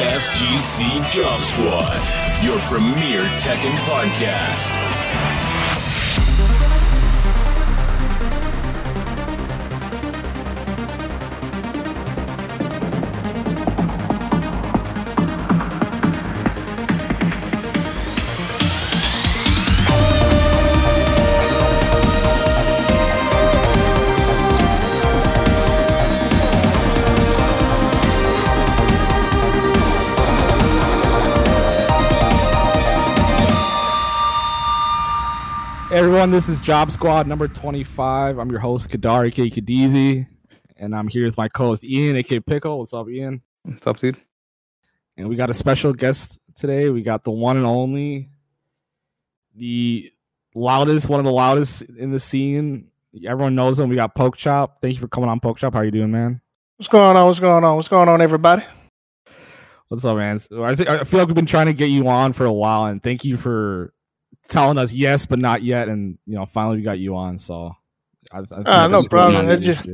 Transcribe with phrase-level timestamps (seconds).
[0.00, 1.92] FGC Job Squad,
[2.42, 5.09] your premier Tekken podcast.
[36.20, 38.36] Everyone, this is Job Squad number 25.
[38.36, 40.26] I'm your host, Kadar, aka Khadeezy,
[40.76, 42.78] and I'm here with my co host, Ian, aka Pickle.
[42.78, 43.40] What's up, Ian?
[43.62, 44.18] What's up, dude?
[45.16, 46.90] And we got a special guest today.
[46.90, 48.28] We got the one and only,
[49.54, 50.12] the
[50.54, 52.90] loudest, one of the loudest in the scene.
[53.26, 53.88] Everyone knows him.
[53.88, 54.72] We got Pokchop.
[54.82, 55.72] Thank you for coming on, Pokchop.
[55.72, 56.42] How you doing, man?
[56.76, 57.26] What's going on?
[57.28, 57.76] What's going on?
[57.76, 58.62] What's going on, everybody?
[59.88, 60.38] What's up, man?
[60.38, 62.52] So I think I feel like we've been trying to get you on for a
[62.52, 63.94] while, and thank you for
[64.50, 65.88] telling us yes, but not yet.
[65.88, 67.38] And you know, finally we got you on.
[67.38, 67.74] So,
[68.32, 69.46] I, I think Ah, no problem.
[69.46, 69.88] really just-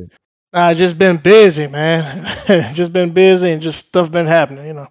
[0.52, 2.24] I just been busy, man.
[2.74, 4.88] just been busy and just stuff been happening, you know.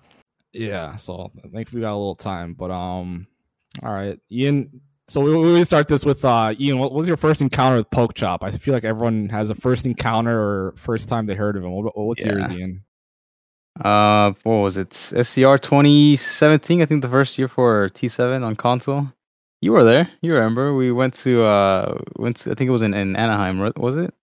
[0.53, 0.95] yeah.
[0.95, 3.25] So I think we got a little time, but um,
[3.81, 4.81] all right, Ian.
[5.07, 6.77] So we, we start this with uh, Ian.
[6.79, 8.39] What was your first encounter with Pokchop?
[8.41, 11.71] I feel like everyone has a first encounter or first time they heard of him.
[11.71, 12.33] What, what's Yeah.
[12.33, 12.83] yours, Ian?
[13.83, 14.93] Uh, what was it?
[14.93, 19.07] SCR 2017, I think the first year for T7 on console.
[19.61, 20.09] You were there.
[20.21, 20.73] You remember?
[20.73, 24.13] We went to uh, went to, I think it was in, in Anaheim, was it?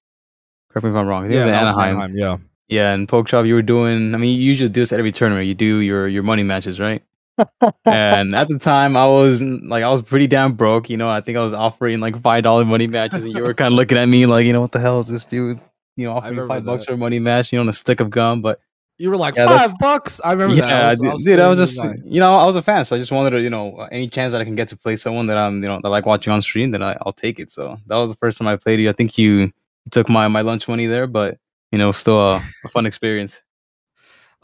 [0.71, 1.25] Correct me if I'm wrong.
[1.25, 2.17] I think it was in that was Anaheim.
[2.17, 2.37] Yeah.
[2.69, 4.15] Yeah, and Pokchop, you were doing.
[4.15, 5.47] I mean, you usually do this at every tournament.
[5.47, 7.03] You do your your money matches, right?
[7.85, 10.89] and at the time, I was like, I was pretty damn broke.
[10.89, 13.53] You know, I think I was offering like five dollar money matches, and you were
[13.53, 15.61] kind of looking at me like, you know, what the hell is this dude?
[15.97, 18.09] You know, offering five bucks for a money match, you know, on a stick of
[18.09, 18.41] gum.
[18.41, 18.61] But
[19.03, 20.21] You were like Yeah, that's- five bucks.
[20.25, 21.01] I remember yeah, that.
[21.01, 23.11] dude, dude, I was just, in you know, I was a fan, so I just
[23.11, 25.61] wanted to, you know, any chance that I can get to play someone that I'm,
[25.61, 27.51] you know, that I like watching on stream, then I, I'll take it.
[27.51, 28.89] So that was the first time I played you.
[28.89, 29.53] I think you, you
[29.91, 31.37] took my my lunch money there, but
[31.73, 33.43] you know, still a, a fun experience.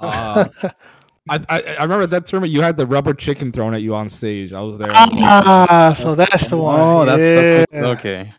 [0.00, 0.49] Uh,
[1.28, 2.53] I, I I remember that tournament.
[2.53, 4.53] You had the rubber chicken thrown at you on stage.
[4.53, 4.91] I was there.
[4.93, 6.81] I was like, ah, so that's the one.
[6.81, 7.65] Oh, that's yeah.
[7.71, 8.32] that's what, okay.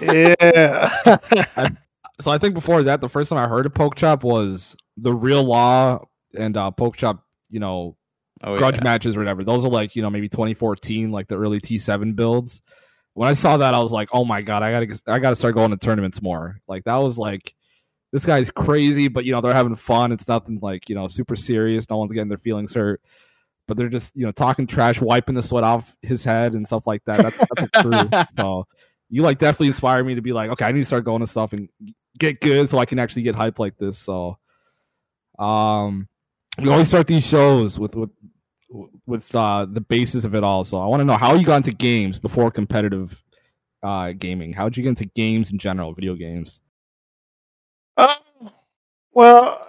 [1.60, 1.68] yeah.
[2.20, 5.44] so I think before that, the first time I heard of Pokchop was the Real
[5.44, 7.20] Law and uh, Pokchop.
[7.50, 7.96] You know,
[8.44, 8.84] Oh, grudge yeah.
[8.84, 9.44] matches or whatever.
[9.44, 12.60] Those are like you know maybe 2014, like the early T7 builds.
[13.14, 15.54] When I saw that, I was like, oh my god, I gotta I gotta start
[15.54, 16.60] going to tournaments more.
[16.68, 17.54] Like that was like.
[18.12, 20.12] This guy's crazy, but you know they're having fun.
[20.12, 21.90] It's nothing like you know super serious.
[21.90, 23.02] No one's getting their feelings hurt,
[23.66, 26.86] but they're just you know talking trash, wiping the sweat off his head and stuff
[26.86, 27.18] like that.
[27.18, 28.08] That's that's a crew.
[28.38, 28.66] so
[29.10, 31.26] you like definitely inspire me to be like, okay, I need to start going to
[31.26, 31.68] stuff and
[32.16, 33.98] get good so I can actually get hype like this.
[33.98, 34.38] So,
[35.38, 36.08] um,
[36.58, 38.10] we always start these shows with with
[39.06, 40.64] with uh the basis of it all.
[40.64, 43.22] So I want to know how you got into games before competitive
[43.82, 44.52] uh gaming.
[44.52, 46.60] How did you get into games in general, video games?
[47.96, 48.14] Uh,
[49.12, 49.66] well,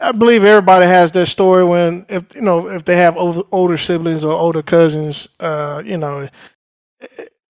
[0.00, 4.24] I believe everybody has their story when, if you know, if they have older, siblings
[4.24, 6.28] or older cousins, uh, you know,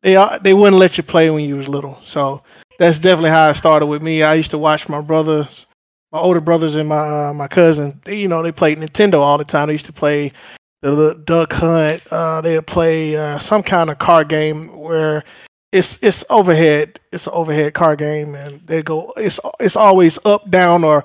[0.03, 1.99] they they wouldn't let you play when you was little.
[2.07, 2.43] So
[2.79, 4.23] that's definitely how it started with me.
[4.23, 5.67] I used to watch my brothers,
[6.15, 8.01] my older brothers, and my uh, my cousin.
[8.05, 9.67] They, you know, they played Nintendo all the time.
[9.67, 10.33] They used to play
[10.81, 12.07] the Duck Hunt.
[12.11, 15.25] Uh, they'd play uh, some kind of card game where
[15.73, 17.01] it's it's overhead.
[17.13, 19.13] It's an overhead card game, and they go.
[19.17, 21.03] It's it's always up, down, or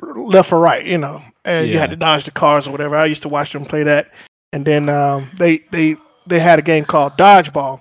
[0.00, 0.84] left or right.
[0.84, 2.96] You know, and you had to dodge the cars or whatever.
[2.96, 4.10] I used to watch them play that,
[4.52, 7.80] and then um, they they they had a game called Dodgeball,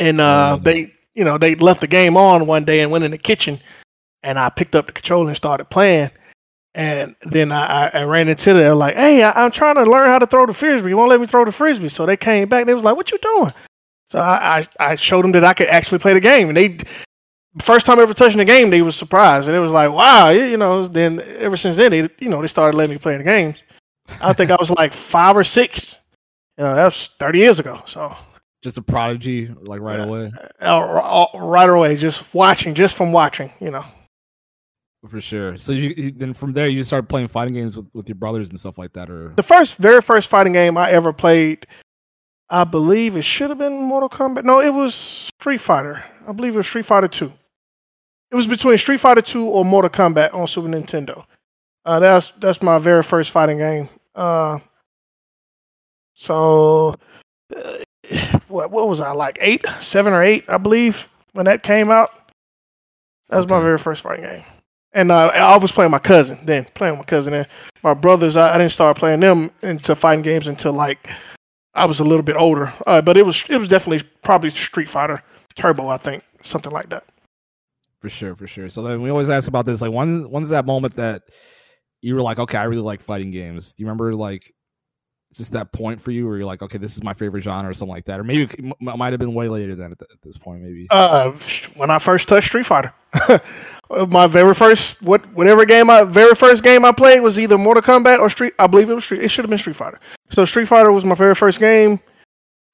[0.00, 3.04] and uh, Oh, they you know they left the game on one day and went
[3.04, 3.60] in the kitchen,
[4.22, 6.10] and I picked up the controller and started playing.
[6.74, 10.08] And then I, I, I ran into them like, "Hey, I, I'm trying to learn
[10.08, 10.88] how to throw the frisbee.
[10.88, 12.64] You won't let me throw the frisbee." So they came back.
[12.66, 13.52] They was like, "What you doing?"
[14.08, 16.78] So I, I, I showed them that I could actually play the game, and they
[17.60, 20.44] first time ever touching the game, they was surprised, and it was like, "Wow!" You
[20.44, 20.86] you know.
[20.86, 23.58] Then ever since then, they you know they started letting me play the games.
[24.22, 25.96] I think I was like five or six.
[26.56, 27.82] You know, that was thirty years ago.
[27.86, 28.16] So
[28.62, 30.04] Just a prodigy, like right Yeah.
[30.06, 33.84] away, uh, right away, just watching, just from watching, you know.
[35.08, 35.56] For sure.
[35.58, 38.48] So you you- then from there you start playing fighting games with, with your brothers
[38.50, 41.66] and stuff like that, or The first, very first fighting game I ever played,
[42.50, 44.44] I believe it should have been Mortal Kombat.
[44.44, 46.04] No, it was Street Fighter.
[46.28, 47.32] I believe it was Street Fighter Two.
[48.30, 51.24] It was between Street Fighter Two or Mortal Kombat on Super Nintendo.
[51.84, 53.88] Uh, that's that's my very first fighting game.
[54.14, 54.58] Uh,
[56.14, 56.94] so,
[57.56, 57.78] uh,
[58.48, 62.10] what what was I like eight, seven or eight, I believe, when that came out.
[63.30, 64.44] That was my very first fighting game.
[64.94, 67.34] And uh, I was playing my cousin then, playing my cousin.
[67.34, 67.46] And
[67.82, 71.08] my brothers, I, I didn't start playing them into fighting games until like
[71.74, 72.72] I was a little bit older.
[72.86, 75.22] Uh, but it was it was definitely probably Street Fighter
[75.54, 77.04] Turbo, I think, something like that.
[78.00, 78.68] For sure, for sure.
[78.68, 79.80] So then we always ask about this.
[79.80, 81.22] Like, when when's that moment that
[82.00, 83.72] you were like, okay, I really like fighting games?
[83.72, 84.52] Do you remember like
[85.32, 87.74] just that point for you where you're like, okay, this is my favorite genre or
[87.74, 90.10] something like that, or maybe it m- might have been way later than at, th-
[90.12, 90.86] at this point, maybe.
[90.90, 91.32] Uh,
[91.74, 92.92] when I first touched Street Fighter,
[94.08, 97.82] my very first what whatever game I very first game I played was either Mortal
[97.82, 98.54] Kombat or Street.
[98.58, 99.22] I believe it was Street.
[99.22, 100.00] It should have been Street Fighter.
[100.30, 102.00] So Street Fighter was my very first game.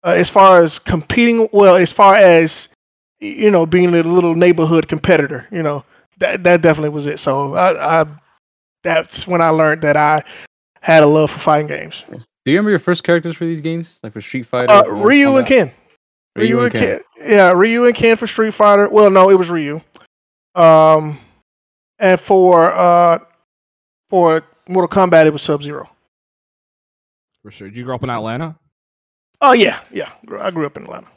[0.05, 2.69] Uh, as far as competing, well, as far as
[3.21, 5.85] you know, being a little neighborhood competitor, you know,
[6.19, 7.19] that that definitely was it.
[7.19, 8.07] So I, I
[8.85, 10.23] that's when I learned that I
[10.81, 12.05] had a love for fighting games.
[12.49, 14.73] Do you remember your first characters for these games, like for Street Fighter?
[14.73, 15.73] Uh, or Mortal Ryu and Ken.
[16.35, 17.01] Ryu, and Ken.
[17.21, 18.89] Yeah, Ryu and Ken for Street Fighter.
[18.89, 19.83] Well, no, it was Ryu.
[20.55, 21.19] Um,
[21.99, 23.19] and for uh,
[24.09, 25.91] for Mortal Kombat, it was Sub Zero.
[27.43, 27.69] For sure.
[27.69, 28.57] Did you grow up in Atlanta?
[29.43, 30.11] Oh yeah, yeah.
[30.41, 31.09] I grew up in Atlanta.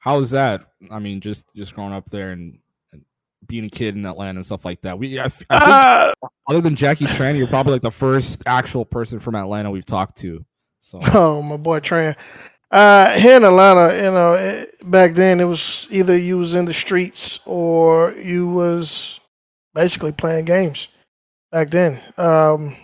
[0.00, 0.62] How was that?
[0.90, 2.58] I mean, just just growing up there and,
[2.92, 3.04] and
[3.46, 4.98] being a kid in Atlanta and stuff like that.
[4.98, 8.42] We, I, f- I think, Uh, other than Jackie Tran, you're probably like the first
[8.46, 10.44] actual person from Atlanta we've talked to.
[10.80, 12.16] So oh, my boy Tran.
[12.70, 16.66] Uh, here in Atlanta, you know, it, back then it was either you was in
[16.66, 19.20] the streets or you was
[19.74, 20.88] basically playing games.
[21.50, 22.76] Back then, um,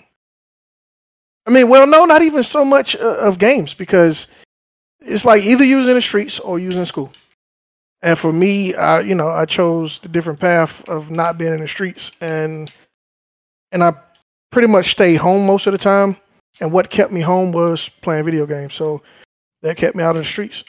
[1.46, 4.26] I mean, well, no, not even so much uh, of games because
[5.00, 7.12] it's like either you was in the streets or you was in school.
[8.00, 11.60] And for me, I, you know, I chose the different path of not being in
[11.60, 12.70] the streets, and
[13.72, 13.94] and I
[14.50, 16.16] pretty much stayed home most of the time.
[16.60, 18.74] And what kept me home was playing video games.
[18.74, 19.02] So
[19.62, 20.62] that kept me out of the streets.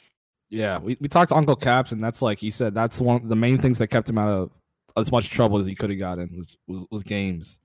[0.49, 3.27] yeah, we, we talked to Uncle Caps, and that's like he said that's one of
[3.29, 4.51] the main things that kept him out of
[4.97, 7.59] as much trouble as he could have gotten was, was was games.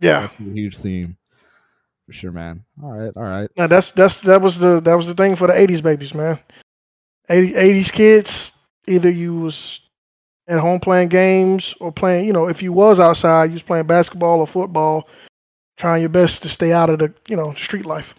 [0.00, 1.16] Yeah, That's a huge theme.
[2.06, 2.64] For sure, man.
[2.82, 3.50] All right, all right.
[3.56, 6.38] Now, that's that's that was the that was the thing for the '80s babies, man.
[7.28, 8.52] 80, 80s kids,
[8.86, 9.80] either you was
[10.46, 13.86] at home playing games or playing, you know, if you was outside, you was playing
[13.88, 15.08] basketball or football,
[15.76, 18.14] trying your best to stay out of the, you know, street life.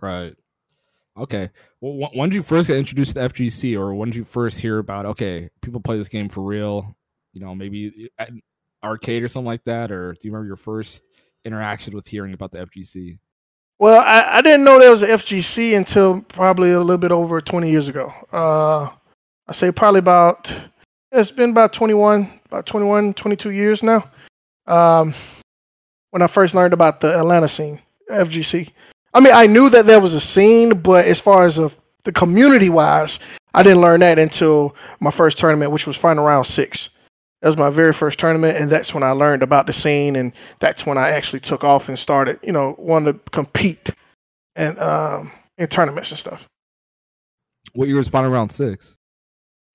[0.00, 0.34] Right.
[1.16, 1.50] Okay.
[1.80, 4.78] Well, when did you first get introduced to FGC, or when did you first hear
[4.78, 5.06] about?
[5.06, 6.96] Okay, people play this game for real.
[7.32, 8.30] You know, maybe at
[8.82, 9.90] arcade or something like that.
[9.90, 11.08] Or do you remember your first
[11.44, 13.18] interaction with hearing about the FGC?
[13.78, 17.40] Well, I, I didn't know there was an FGC until probably a little bit over
[17.40, 18.12] 20 years ago.
[18.32, 18.88] Uh,
[19.48, 20.52] I say probably about,
[21.10, 24.08] it's been about 21, about 21, 22 years now.
[24.66, 25.14] Um,
[26.12, 27.80] when I first learned about the Atlanta scene,
[28.10, 28.70] FGC.
[29.14, 32.12] I mean, I knew that there was a scene, but as far as of the
[32.12, 33.18] community wise,
[33.54, 36.90] I didn't learn that until my first tournament, which was Final Round Six.
[37.40, 40.32] That was my very first tournament, and that's when I learned about the scene, and
[40.60, 43.90] that's when I actually took off and started, you know, wanting to compete
[44.54, 46.46] and um, in tournaments and stuff.
[47.72, 48.96] What year was Final Round Six?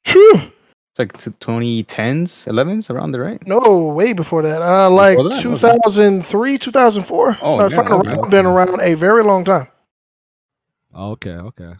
[0.05, 0.51] Phew.
[0.97, 3.45] It's like 2010s, 11s, around there, right?
[3.45, 4.63] No, way before that.
[4.63, 5.41] Uh, like Before that?
[5.43, 7.37] 2003, 2004.
[7.39, 8.09] Oh, uh, yeah, Final okay.
[8.09, 9.67] Round been around a very long time.
[10.95, 11.73] Oh, okay, okay.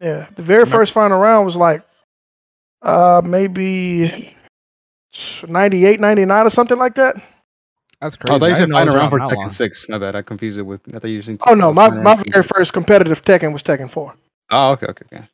[0.00, 1.82] Yeah, the very first final round was like
[2.82, 4.36] uh maybe
[5.48, 7.16] 98, 99 or something like that.
[8.00, 8.36] That's Oh, crazy.
[8.36, 9.48] I thought you said didn't know it was final round for around that long.
[9.48, 9.88] Tekken 6.
[9.88, 10.14] My bad.
[10.14, 10.80] I confused it with.
[10.94, 11.38] I thought you were saying.
[11.48, 14.14] Oh no, my, my very first competitive Tekken was Tekken 4.
[14.50, 15.28] Oh, okay, okay, okay.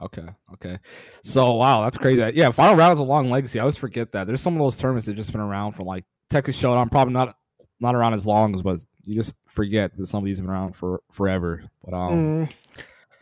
[0.00, 0.78] Okay, okay.
[1.22, 2.32] So wow, that's crazy.
[2.34, 3.58] Yeah, Final Round is a long legacy.
[3.58, 4.26] I always forget that.
[4.26, 7.36] There's some of those tournaments that just been around for like Texas Showdown, probably not
[7.80, 10.54] not around as long as, but you just forget that some of these have been
[10.54, 11.64] around for forever.
[11.84, 12.52] But um, Mm.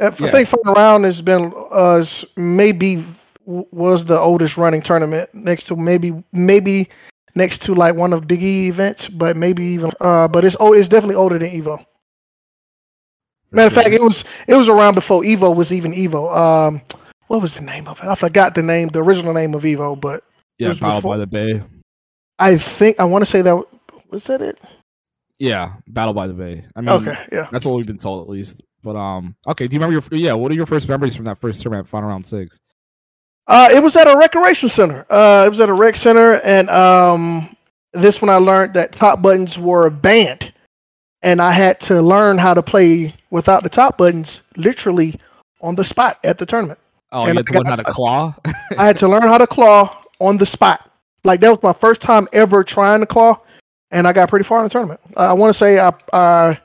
[0.01, 2.03] I think final round has been uh
[2.37, 3.05] maybe
[3.45, 6.89] was the oldest running tournament next to maybe maybe
[7.35, 10.73] next to like one of Big E events, but maybe even uh but it's oh
[10.73, 11.85] it's definitely older than Evo.
[13.53, 16.35] Matter of fact, it was it was around before Evo was even Evo.
[16.37, 16.83] Um,
[17.27, 18.07] what was the name of it?
[18.07, 20.25] I forgot the name, the original name of Evo, but
[20.59, 21.63] yeah, Battle before- by the Bay.
[22.39, 23.63] I think I want to say that
[24.11, 24.59] was that it.
[25.39, 26.65] Yeah, Battle by the Bay.
[26.77, 27.49] I mean, Okay, yeah.
[27.51, 28.63] that's what we've been told at least.
[28.83, 29.67] But um, okay.
[29.67, 30.33] Do you remember your yeah?
[30.33, 32.59] What are your first memories from that first tournament, Final Round Six?
[33.47, 35.05] Uh, it was at a recreation center.
[35.11, 37.55] Uh, it was at a rec center, and um,
[37.93, 40.53] this when I learned that top buttons were banned,
[41.23, 45.19] and I had to learn how to play without the top buttons, literally
[45.61, 46.79] on the spot at the tournament.
[47.13, 48.35] Oh, And you had to I learn how to claw.
[48.79, 50.91] I had to learn how to claw on the spot.
[51.25, 53.41] Like that was my first time ever trying to claw,
[53.91, 55.01] and I got pretty far in the tournament.
[55.17, 56.59] I want to say I, I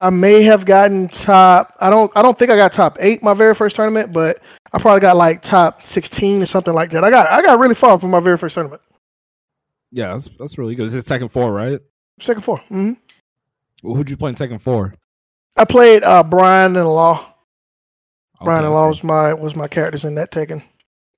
[0.00, 1.76] I may have gotten top.
[1.80, 4.40] I don't I don't think I got top eight my very first tournament, but
[4.72, 7.04] I probably got like top sixteen or something like that.
[7.04, 8.80] I got I got really far from my very first tournament.
[9.90, 10.86] Yeah, that's that's really good.
[10.86, 11.78] Is it Tekken Four, right?
[12.20, 12.58] Second four.
[12.58, 12.92] Mm-hmm.
[13.82, 14.94] Hmm Who'd you play in Tekken Four?
[15.56, 17.26] I played uh, Brian and Law.
[18.42, 18.88] Brian and Law okay.
[18.88, 20.62] was my was my characters in that Tekken.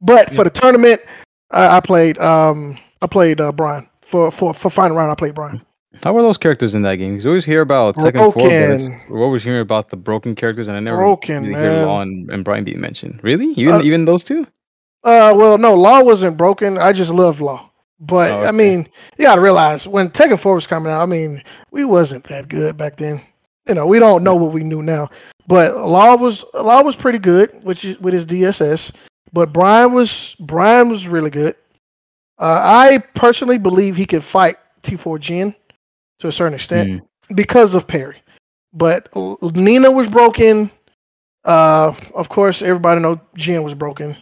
[0.01, 0.37] But Yeah.
[0.37, 1.01] for the tournament,
[1.51, 5.11] I, I played um I played uh, Brian for for for final round.
[5.11, 5.65] I played Brian.
[6.03, 7.15] How were those characters in that game?
[7.17, 9.01] 'Cause you always hear about Tekken 4, but it's, Broken.
[9.09, 11.87] we're always hearing about the broken characters, and I never Broken, really hear man.
[11.87, 13.21] Law and, and Brian being mentioned.
[13.23, 13.53] Really?
[13.53, 14.45] Even Uh, even those two?
[15.05, 16.79] Uh, well, no, Law wasn't broken.
[16.79, 17.71] I just loved Law.
[18.07, 21.43] But Oh, I mean, you gotta realize when Tekken Four was coming out, I mean,
[21.71, 23.21] we wasn't that good back then.
[23.67, 25.11] You know, we don't know what we knew now.
[25.47, 28.91] But Law was Law was pretty good, which is, with his DSS.
[29.33, 31.57] But Brian was Brian was really good.
[32.39, 35.55] Uh, I personally believe he could fight T4 Jin
[36.21, 37.37] to a certain extent Mm.
[37.37, 38.17] because of parry.
[38.73, 39.09] But
[39.55, 40.71] Nina was broken.
[41.45, 44.17] Uh, of course, everybody know Jin was broken.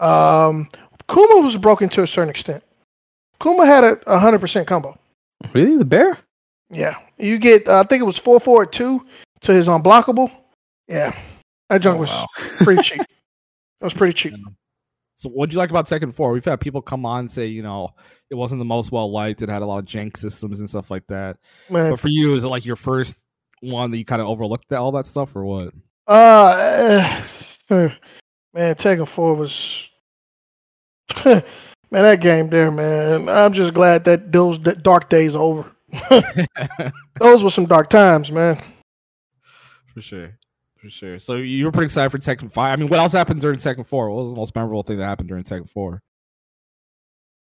[0.00, 0.68] Um,
[1.08, 2.62] Kuma was broken to a certain extent.
[3.42, 4.96] Kuma had a hundred percent combo.
[5.52, 5.76] Really?
[5.76, 6.18] The bear?
[6.70, 7.66] Yeah, you get.
[7.68, 9.04] Uh, I think it was four four two
[9.40, 10.30] to his unblockable.
[10.88, 11.16] Yeah,
[11.68, 12.26] that junk Oh, was wow.
[12.58, 13.00] pretty cheap.
[13.80, 14.34] It was pretty cheap.
[15.16, 16.30] So, what'd you like about Tekken Four?
[16.30, 17.90] We've had people come on and say, you know,
[18.30, 19.42] it wasn't the most well liked.
[19.42, 21.36] It had a lot of jank systems and stuff like that.
[21.68, 23.18] Man, But for you, is it like your first
[23.60, 25.74] one that you kind of overlooked that, all that stuff, or what?
[26.06, 27.24] Uh, uh,
[28.54, 29.90] man, Tekken Four was
[31.92, 33.28] man that game there, man.
[33.28, 35.70] I'm just glad that those dark days are over.
[37.20, 38.60] Those were some dark times, man.
[39.92, 40.38] For sure.
[40.76, 41.18] For sure.
[41.18, 42.72] So you were pretty excited for Tekken 5.
[42.72, 44.10] I mean, what else happened during Tekken 4?
[44.10, 46.02] What was the most memorable thing that happened during Tekken 4?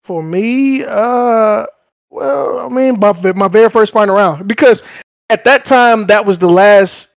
[0.02, 1.64] For me, uh,
[2.10, 4.82] well, I mean, my my very first final round because
[5.30, 7.08] at that time that was the last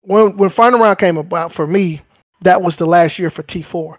[0.00, 2.00] when when final round came about for me.
[2.42, 3.98] That was the last year for T4.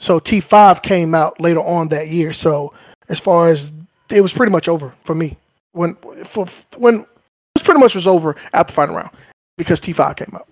[0.00, 2.32] So T5 came out later on that year.
[2.32, 2.72] So
[3.08, 3.70] as far as
[4.10, 5.36] it was pretty much over for me
[5.72, 7.08] when for when it
[7.54, 9.10] was pretty much was over after the final round
[9.56, 10.48] because T5 came out.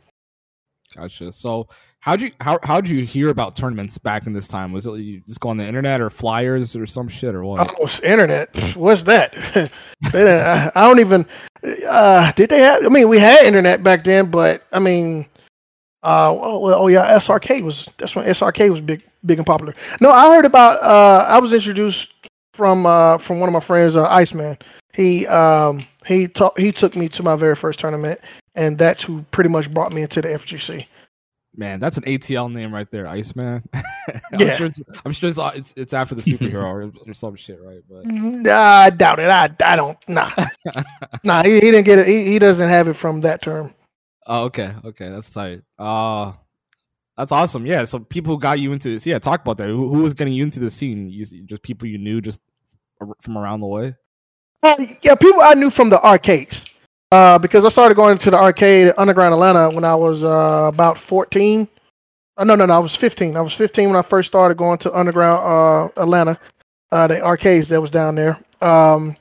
[0.95, 1.33] Gotcha.
[1.33, 1.69] So
[2.01, 4.73] how'd you how how'd you hear about tournaments back in this time?
[4.73, 7.75] Was it you just go on the internet or flyers or some shit or what?
[7.81, 8.55] Oh, internet.
[8.77, 9.35] What's that?
[10.15, 11.27] I, I don't even.
[11.87, 12.85] Uh, did they have?
[12.85, 15.27] I mean, we had internet back then, but I mean,
[16.03, 17.89] uh, oh, well, oh yeah, SRK was.
[17.99, 19.75] That's when SRK was big, big and popular.
[20.01, 20.83] No, I heard about.
[20.83, 22.09] Uh, I was introduced
[22.55, 24.59] from uh from one of my friends, uh, Iceman.
[24.93, 28.21] He um he taught he took me to my very first tournament,
[28.55, 30.87] and that's who pretty much brought me into the FGC.
[31.57, 33.63] Man, that's an ATL name right there, Iceman.
[33.75, 33.83] I'm
[34.39, 34.57] Yeah.
[34.57, 37.81] sure it's I'm sure it's it's, it's after the superhero or, or some shit, right?
[37.91, 39.29] But Nah, I doubt it.
[39.31, 39.99] I, I don't.
[40.09, 40.31] Nah,
[41.25, 41.43] nah.
[41.43, 42.07] He, he didn't get it.
[42.07, 43.75] He, he doesn't have it from that term.
[44.27, 45.63] Oh, okay, okay, that's tight.
[45.79, 46.33] Uh
[47.19, 47.67] that's awesome.
[47.67, 49.05] Yeah, so people who got you into this.
[49.05, 49.67] Yeah, talk about that.
[49.67, 51.11] Who, who was getting you into the scene?
[51.11, 52.41] You, just people you knew just
[53.21, 53.95] from around the way.
[54.63, 56.63] Uh, yeah, people I knew from the arcades.
[57.11, 60.99] Uh, because I started going to the arcade Underground Atlanta when I was uh, about
[60.99, 61.67] 14.
[62.37, 63.37] Oh, no, no, no, I was 15.
[63.37, 65.43] I was 15 when I first started going to Underground
[65.97, 66.39] uh, Atlanta,
[66.93, 68.39] uh, the arcades that was down there.
[68.61, 69.17] Um,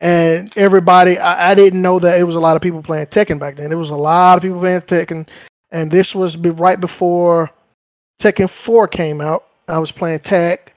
[0.00, 3.38] and everybody, I, I didn't know that it was a lot of people playing Tekken
[3.38, 3.68] back then.
[3.68, 5.28] There was a lot of people playing Tekken,
[5.70, 7.50] and this was right before
[8.20, 9.46] Tekken 4 came out.
[9.68, 10.72] I was playing tag.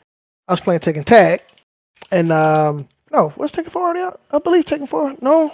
[0.48, 1.41] I was playing Tekken Tag,
[2.12, 4.19] and um, no, what's Tekken 4 already out?
[4.31, 5.15] I believe Tekken 4.
[5.21, 5.53] No.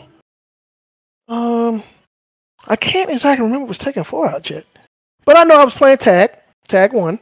[1.27, 1.83] Um,
[2.67, 4.65] I can't exactly remember was Tekken 4 out yet.
[5.25, 6.31] But I know I was playing tag,
[6.67, 7.19] tag one.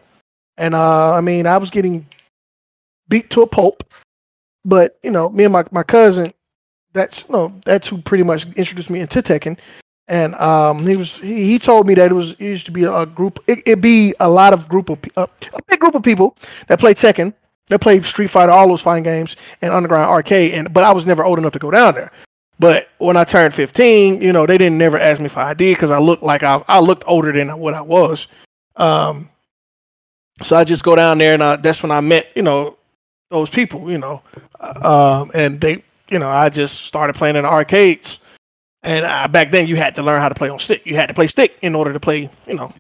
[0.58, 2.06] And uh I mean I was getting
[3.10, 3.84] beat to a pulp.
[4.64, 6.32] But, you know, me and my, my cousin,
[6.94, 9.58] that's you know, that's who pretty much introduced me into Tekken.
[10.08, 12.84] And um, he was he, he told me that it was it used to be
[12.84, 16.04] a group it, it'd be a lot of group of uh, a big group of
[16.04, 17.34] people that play Tekken
[17.70, 20.54] that played Street Fighter, all those fine games, and Underground Arcade.
[20.54, 22.12] And but I was never old enough to go down there.
[22.58, 25.92] But when I turned 15, you know, they didn't never ask me for ID because
[25.92, 28.28] I looked like I I looked older than what I was.
[28.76, 29.30] Um,
[30.44, 32.78] so I just go down there, and I, that's when I met, you know,
[33.30, 34.22] those people, you know,
[34.60, 38.20] um, and they, you know, I just started playing in the arcades.
[38.86, 40.86] And uh, back then, you had to learn how to play on stick.
[40.86, 42.72] You had to play stick in order to play, you know,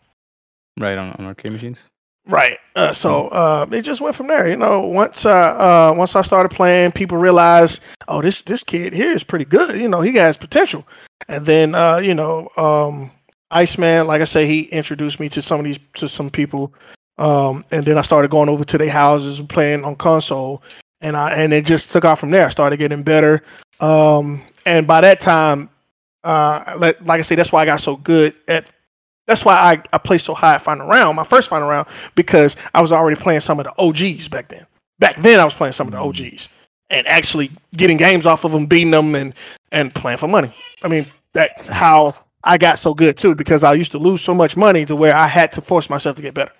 [0.77, 1.89] Right on, on arcade machines.
[2.27, 2.57] Right.
[2.75, 4.47] Uh, so uh, it just went from there.
[4.47, 8.91] You know, once uh, uh, once I started playing, people realized, oh, this this kid
[8.91, 9.79] here is pretty good.
[9.79, 10.85] You know, he has potential.
[11.29, 13.11] And then uh, you know, um,
[13.51, 16.73] Iceman, like I say, he introduced me to some of these to some people.
[17.17, 20.61] Um, and then I started going over to their houses and playing on console,
[20.99, 22.47] and I and it just took off from there.
[22.47, 23.43] I started getting better.
[23.79, 25.69] Um, and by that time,
[26.25, 28.69] uh, like, like I say, that's why I got so good at
[29.27, 32.55] that's why I, I placed so high at final round, my first final round, because
[32.75, 34.67] I was already playing some of the OGs back then.
[34.99, 36.07] Back then, I was playing some of the Mm.
[36.33, 36.47] OGs.
[36.91, 39.33] and actually getting games off of them, beating them, and
[39.71, 40.53] and playing for money.
[40.83, 42.13] I mean, that's how
[42.43, 45.15] I got so good too, because I used to lose so much money to where
[45.15, 46.51] I had to force myself to get better.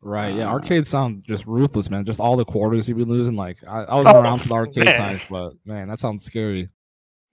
[0.00, 0.34] Right.
[0.34, 0.48] Yeah.
[0.48, 2.04] Arcade sound just ruthless, man.
[2.06, 3.36] Just all the quarters you'd be losing.
[3.36, 4.96] Like I, I was Oh, around for the arcade man.
[4.98, 6.68] times, but man, that sounds scary.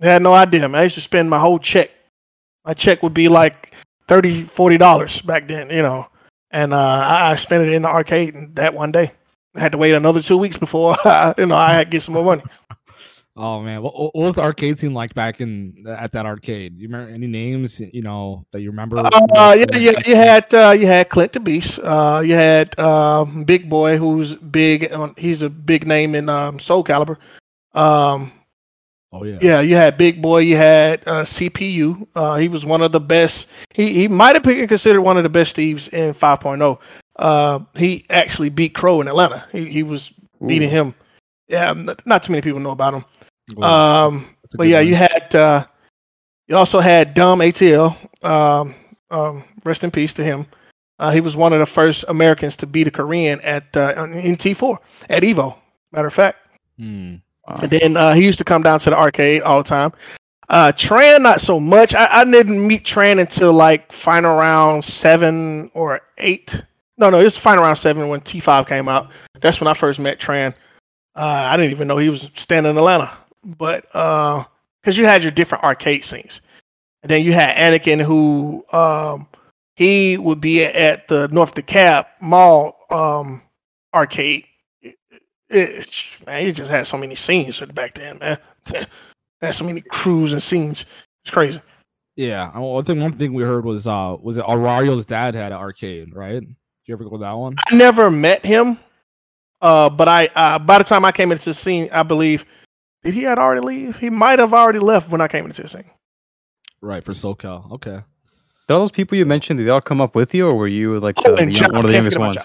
[0.01, 0.81] I had no idea, man.
[0.81, 1.91] I used to spend my whole check.
[2.65, 3.73] My check would be like
[4.07, 6.07] 30 dollars back then, you know,
[6.51, 9.11] and uh, I, I spent it in the arcade and that one day.
[9.55, 10.95] I had to wait another two weeks before
[11.37, 12.43] you know I had to get some more money.
[13.37, 16.77] Oh man, what, what was the arcade scene like back in at that arcade?
[16.77, 18.97] You remember any names you know that you remember?
[18.99, 19.93] Uh, yeah, yeah.
[20.05, 21.79] You had uh, you had Clint the Beast.
[21.79, 24.91] Uh, you had um, Big Boy, who's big.
[24.91, 27.17] On, he's a big name in um, Soul Calibur.
[27.73, 28.33] Um,
[29.13, 29.39] Oh yeah.
[29.41, 30.39] yeah, you had Big Boy.
[30.39, 32.07] You had uh, CPU.
[32.15, 33.47] Uh, he was one of the best.
[33.73, 36.77] He he might have been considered one of the best thieves in 5.0.
[37.17, 39.45] Uh, he actually beat Crow in Atlanta.
[39.51, 40.11] He he was
[40.45, 40.95] beating him.
[41.49, 41.73] Yeah,
[42.05, 43.05] not too many people know about him.
[43.57, 44.87] Well, Um, but yeah, one.
[44.87, 45.65] you had uh,
[46.47, 47.97] you also had Dumb ATL.
[48.23, 48.75] Um,
[49.09, 50.45] um, rest in peace to him.
[50.99, 54.37] Uh, he was one of the first Americans to beat a Korean at uh, in
[54.37, 54.77] T4
[55.09, 55.57] at Evo.
[55.91, 56.37] Matter of fact,
[57.47, 59.91] And then uh, he used to come down to the arcade all the time.
[60.49, 61.95] Uh, Tran, not so much.
[61.95, 66.61] I, I didn't meet Tran until like final round seven or eight.
[66.97, 69.09] No, no, it was final round seven when T5 came out.
[69.39, 70.53] That's when I first met Tran.
[71.15, 75.31] Uh, I didn't even know he was standing in Atlanta, but because you had your
[75.31, 76.41] different arcade scenes,
[77.03, 79.27] and then you had Anakin, who um,
[79.75, 83.41] he would be at the North DeKalb Mall um,
[83.93, 84.45] arcade.
[85.51, 88.37] It, it, man, he just had so many scenes back then, man.
[89.41, 90.85] had so many crews and scenes.
[91.23, 91.61] It's crazy.
[92.15, 92.51] Yeah.
[92.53, 93.01] I- One thing.
[93.01, 96.39] One thing we heard was uh was it Arario's dad had an arcade, right?
[96.41, 96.55] Did
[96.85, 97.55] you ever go to that one?
[97.69, 98.77] I never met him,
[99.61, 102.45] uh, but I uh, by the time I came into the scene, I believe
[103.03, 103.97] did he had already leave?
[103.97, 105.89] He might have already left when I came into the scene.
[106.81, 107.71] Right for SoCal.
[107.73, 107.99] Okay.
[108.67, 110.67] Did all those people you mentioned, did they all come up with you, or were
[110.67, 112.37] you like Oh, the, the and one of the youngest ones?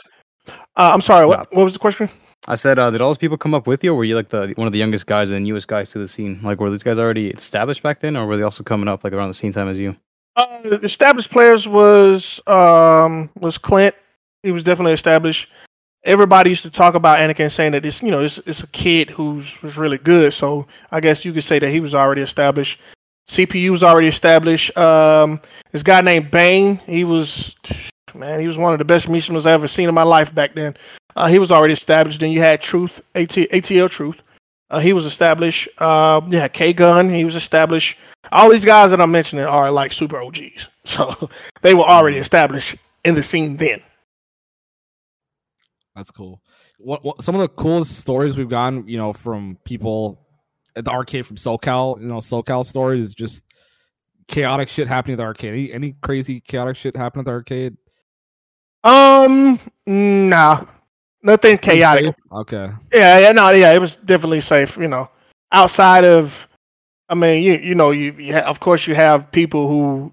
[0.48, 1.26] Uh, I'm sorry.
[1.26, 2.10] What, what was the question?
[2.48, 4.28] I said, uh, did all those people come up with you, or were you like
[4.28, 6.40] the one of the youngest guys and newest guys to the scene?
[6.42, 9.12] Like, were these guys already established back then, or were they also coming up like
[9.12, 9.96] around the same time as you?
[10.36, 13.94] Uh, the established players was um was Clint.
[14.42, 15.48] He was definitely established.
[16.04, 19.10] Everybody used to talk about Anakin, saying that this, you know, it's, it's a kid
[19.10, 20.32] who's was really good.
[20.32, 22.78] So I guess you could say that he was already established.
[23.28, 24.76] CPU was already established.
[24.76, 25.40] Um,
[25.72, 27.56] this guy named Bane, he was,
[28.14, 30.54] man, he was one of the best Mishimas I ever seen in my life back
[30.54, 30.76] then.
[31.16, 32.20] Uh, he was already established.
[32.20, 34.20] Then you had Truth, AT, ATL Truth.
[34.70, 35.68] Uh, he was established.
[35.78, 37.96] Uh, yeah, K Gun, he was established.
[38.32, 40.68] All these guys that I'm mentioning are like super OGs.
[40.86, 41.28] So
[41.62, 43.82] they were already established in the scene then.
[45.96, 46.40] That's cool.
[46.78, 50.24] What, what some of the coolest stories we've gotten, you know, from people
[50.76, 53.42] at the arcade from SoCal, you know, SoCal stories is just
[54.28, 55.54] chaotic shit happening at the arcade.
[55.54, 57.76] Any, any crazy chaotic shit happen at the arcade?
[58.84, 60.66] Um, nah,
[61.26, 62.14] nothing chaotic.
[62.32, 62.70] Okay.
[62.92, 64.76] Yeah, yeah, no, yeah, it was definitely safe.
[64.76, 65.10] You know,
[65.52, 66.48] outside of,
[67.08, 70.12] I mean, you you know, you, you ha- of course you have people who,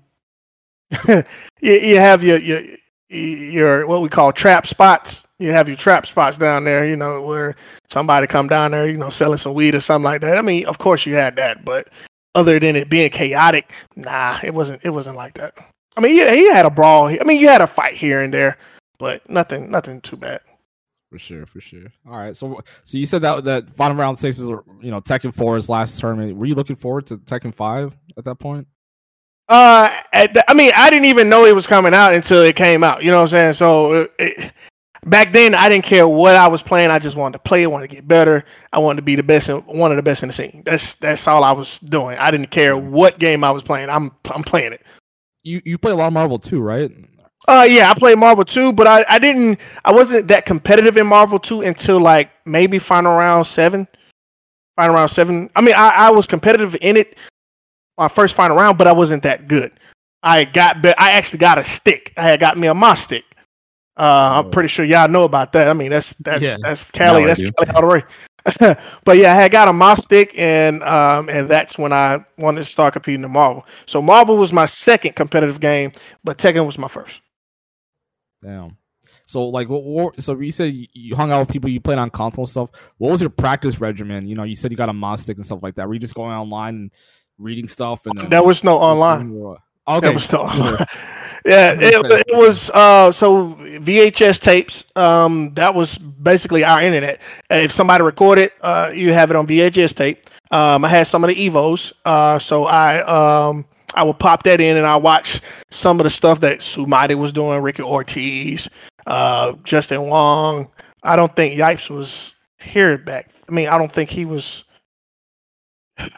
[1.62, 2.62] you, you have your your
[3.10, 5.24] your what we call trap spots.
[5.40, 6.86] You have your trap spots down there.
[6.86, 7.56] You know, where
[7.90, 10.38] somebody come down there, you know, selling some weed or something like that.
[10.38, 11.88] I mean, of course you had that, but
[12.36, 14.84] other than it being chaotic, nah, it wasn't.
[14.84, 15.58] It wasn't like that.
[15.96, 17.08] I mean, yeah, he had a brawl.
[17.08, 18.58] I mean, you had a fight here and there,
[18.98, 20.42] but nothing, nothing too bad.
[21.14, 21.86] For sure, for sure.
[22.08, 22.36] All right.
[22.36, 24.50] So so you said that that final round six was
[24.82, 26.36] you know Tekken 4's last tournament.
[26.36, 28.68] Were you looking forward to Tekken 5 at that point?
[29.48, 32.56] Uh, at the, I mean, I didn't even know it was coming out until it
[32.56, 33.04] came out.
[33.04, 33.54] You know what I'm saying?
[33.54, 34.54] So it, it,
[35.06, 36.90] back then, I didn't care what I was playing.
[36.90, 37.64] I just wanted to play.
[37.64, 38.44] I wanted to get better.
[38.72, 40.64] I wanted to be the best, in, one of the best in the scene.
[40.66, 42.18] That's that's all I was doing.
[42.18, 43.92] I didn't care what game I was playing.
[43.92, 44.82] I'm I'm playing it.
[45.44, 46.90] You you play a lot of Marvel too, right?
[47.48, 51.06] Uh, yeah, I played Marvel 2, but I, I didn't, I wasn't that competitive in
[51.08, 53.88] Marvel 2 until like maybe final round seven.
[54.78, 55.50] Final round seven.
[55.56, 57.18] I mean, I, I was competitive in it
[57.98, 59.72] my first final round, but I wasn't that good.
[60.24, 62.14] I got, be- I actually got a stick.
[62.18, 63.26] I had got me a MAS stick.
[63.98, 64.50] Uh, I'm Oh.
[64.50, 65.68] pretty sure y'all know about that.
[65.68, 66.56] I mean, that's that's Yeah.
[66.64, 67.26] that's Cali.
[67.26, 67.42] That's.
[67.44, 68.76] Cali all the way.
[69.04, 72.62] but yeah, I had got a MAS stick, and um, and that's when I wanted
[72.62, 73.66] to start competing in Marvel.
[73.86, 75.92] So Marvel was my second competitive game,
[76.24, 77.20] but Tekken was my first.
[78.44, 78.78] Damn.
[79.26, 82.10] So like what, what so you said you- hung out with people you played on
[82.10, 82.70] console and stuff.
[82.98, 84.28] What was your practice regimen?
[84.28, 85.88] You know, you said you got a mod stick and stuff like that.
[85.88, 86.92] Were you just going online and
[87.38, 89.36] reading stuff and then There was no online.
[89.88, 90.08] Okay.
[90.08, 90.86] There was no online.
[91.46, 94.86] Yeah, it, it was uh, so VHS tapes.
[94.96, 97.20] Um, that was basically our internet.
[97.50, 100.30] If somebody recorded, uh, you have it on VHS tape.
[100.52, 103.02] Um, I had some of the Evos, uh, so I
[103.48, 107.16] um, I would pop that in and I watch some of the stuff that Sumati
[107.16, 108.68] was doing, Ricky Ortiz,
[109.08, 110.70] uh, Justin Wong.
[111.04, 113.30] I don't think Yipes was here back.
[113.48, 114.64] I mean, I don't think he was.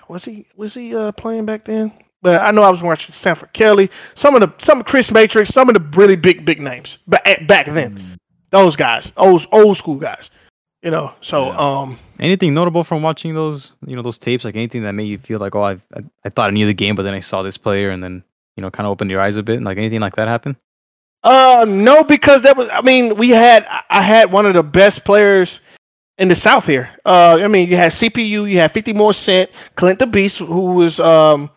[0.07, 1.91] Was he was he uh, playing back then?
[2.21, 5.49] But I know I was watching Sanford Kelly, some of the some of Chris Matrix,
[5.49, 6.97] some of the really big big names.
[7.07, 8.17] But back then, Mm.
[8.51, 10.29] those guys, old old school guys,
[10.81, 11.13] you know.
[11.21, 11.57] So Yeah.
[11.57, 14.45] um, Anything notable from watching those, you know, those tapes?
[14.45, 16.73] Like anything that made you feel like, oh, I, I, I thought I knew the
[16.73, 18.23] game, but then I saw this player, and then
[18.55, 19.61] you know, kind of opened your eyes a bit.
[19.61, 20.55] Like anything like that happen?
[21.23, 22.69] Uh, no, because that was.
[22.71, 23.65] I mean, we had.
[23.89, 25.59] I had one of the best players
[26.17, 26.89] in the South here.
[27.05, 30.73] Uh, I mean, you had CPU, you had Fifty More Cent, Clint the Beast, who
[30.73, 31.49] was um,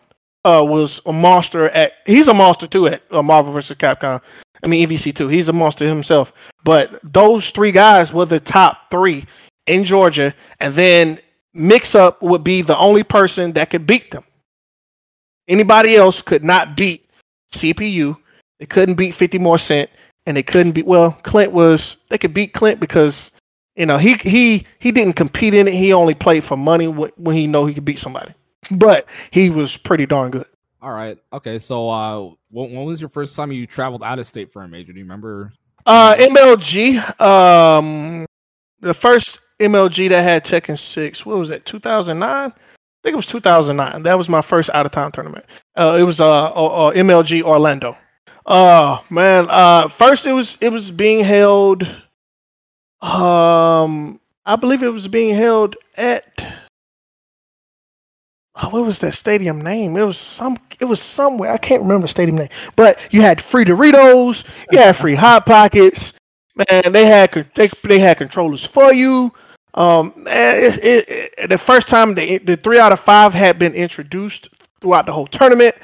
[0.43, 1.93] uh, was a monster at.
[2.05, 3.77] He's a monster too at uh, Marvel vs.
[3.77, 4.21] Capcom.
[4.61, 5.27] I mean, MVC two.
[5.29, 6.33] He's a monster himself.
[6.65, 9.25] But those three guys were the top three
[9.69, 11.19] in Georgia, and then
[11.53, 14.23] Mix Up would be the only person that could beat them.
[15.47, 17.09] Anybody else could not beat
[17.53, 18.17] CPU.
[18.59, 19.89] They couldn't beat 50 more cent
[20.25, 23.31] and they couldn't beat well, Clint was they could beat Clint because
[23.75, 25.73] you know, he he he didn't compete in it.
[25.73, 28.33] He only played for money when he know he could beat somebody.
[28.71, 30.45] But he was pretty darn good.
[30.81, 31.17] All right.
[31.31, 31.57] Okay.
[31.59, 32.19] So, uh,
[32.51, 34.91] when, when was your first time you traveled out of state for a major?
[34.91, 35.53] Do you remember?
[35.85, 38.25] Uh MLG um
[38.81, 41.65] the first MLG that had Tekken 6, what was that?
[41.65, 42.53] 2009?
[42.99, 44.03] I think it was 2009.
[44.03, 45.45] That was my first out of town tournament.
[45.77, 47.97] Uh, it was uh, uh, uh, MLG Orlando.
[48.45, 49.47] Oh man!
[49.49, 51.83] Uh, first it was it was being held.
[53.01, 56.25] Um, I believe it was being held at.
[58.55, 59.95] Oh, what was that stadium name?
[59.95, 60.57] It was some.
[60.79, 61.51] It was somewhere.
[61.51, 62.49] I can't remember the stadium name.
[62.75, 64.43] But you had free Doritos.
[64.71, 66.13] You had free hot pockets.
[66.55, 69.31] Man, they had they, they had controllers for you.
[69.75, 73.73] Um, it, it, it, the first time the the three out of five had been
[73.73, 74.49] introduced
[74.81, 75.75] throughout the whole tournament.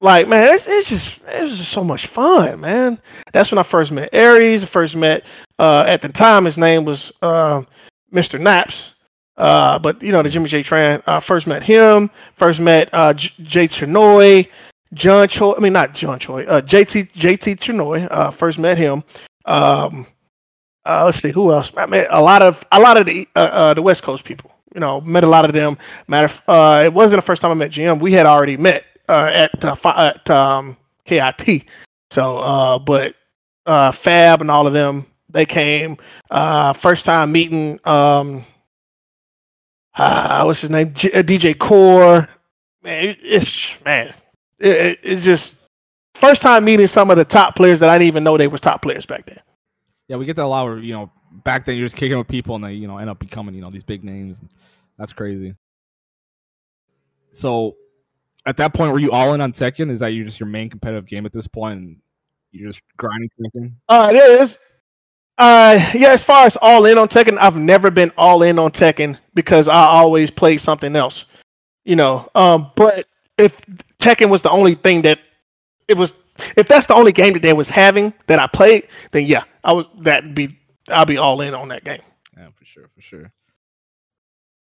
[0.00, 2.98] Like man, it's, it's just it was just so much fun, man.
[3.32, 4.64] That's when I first met Aris.
[4.64, 5.24] First met
[5.58, 7.62] uh, at the time his name was uh,
[8.12, 8.40] Mr.
[8.40, 8.92] Naps.
[9.36, 11.02] Uh, but you know the Jimmy J Tran.
[11.06, 12.10] Uh, first met him.
[12.36, 14.48] First met uh, J- Jay Chinoy,
[14.94, 15.54] John Choi.
[15.54, 16.44] I mean not John Choi.
[16.44, 18.08] Uh, JT JT Chinoy.
[18.10, 19.04] Uh, first met him.
[19.44, 20.06] Um,
[20.86, 21.70] uh, let's see who else.
[21.76, 24.50] I met a lot of a lot of the uh, uh, the West Coast people.
[24.74, 25.76] You know, met a lot of them.
[26.06, 27.98] Matter, of- uh, it wasn't the first time I met Jim.
[27.98, 31.64] We had already met uh, at at um, KIT.
[32.10, 33.14] So, uh, but
[33.66, 35.96] uh, Fab and all of them, they came.
[36.30, 37.80] First time meeting.
[37.84, 38.44] Um,
[39.96, 40.92] what's his name?
[40.94, 42.28] DJ Core.
[42.82, 44.14] Man, it's man,
[44.58, 45.56] it, it's just
[46.14, 48.60] first time meeting some of the top players that I didn't even know they was
[48.60, 49.40] top players back then.
[50.10, 50.64] Yeah, we get that a lot.
[50.64, 51.12] Where you know,
[51.44, 53.60] back then you're just kicking with people, and they you know end up becoming you
[53.60, 54.40] know these big names.
[54.98, 55.54] That's crazy.
[57.30, 57.76] So,
[58.44, 59.88] at that point, were you all in on Tekken?
[59.88, 61.80] Is that you just your main competitive game at this point?
[61.80, 61.96] And
[62.50, 63.72] you're just grinding Tekken.
[63.88, 64.58] Uh, it is.
[65.38, 66.08] Uh, yeah.
[66.08, 69.68] As far as all in on Tekken, I've never been all in on Tekken because
[69.68, 71.24] I always play something else.
[71.84, 72.28] You know.
[72.34, 73.06] Um, but
[73.38, 73.60] if
[74.00, 75.20] Tekken was the only thing that
[75.86, 76.14] it was,
[76.56, 79.72] if that's the only game that they was having that I played, then yeah, I
[79.72, 80.56] was that be
[80.88, 82.02] I'll be all in on that game
[82.36, 83.32] Yeah, for sure, for sure.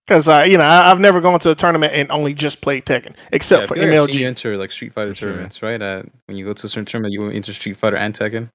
[0.07, 2.85] because uh, you know I, I've never gone to a tournament and only just played
[2.85, 4.19] Tekken except Yeah, for like I've seen MLG.
[4.21, 5.29] you enter like Street Fighter For sure.
[5.31, 5.81] tournaments, right?
[5.81, 8.51] Uh, when you go to a certain tournament, you enter Street Fighter and Tekken.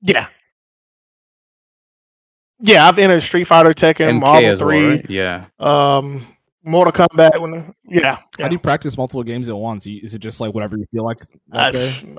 [0.00, 0.28] Yeah.
[2.60, 5.06] Yeah, I've entered Street Fighter, Tekken, MK Marvel as well, Three, right?
[5.08, 5.44] Yeah.
[5.60, 6.26] um,
[6.64, 7.40] Mortal Kombat.
[7.40, 8.48] When yeah, How yeah.
[8.48, 9.86] do you practice multiple games at once?
[9.86, 11.18] Is it just like whatever you feel like
[11.52, 12.16] I, that day?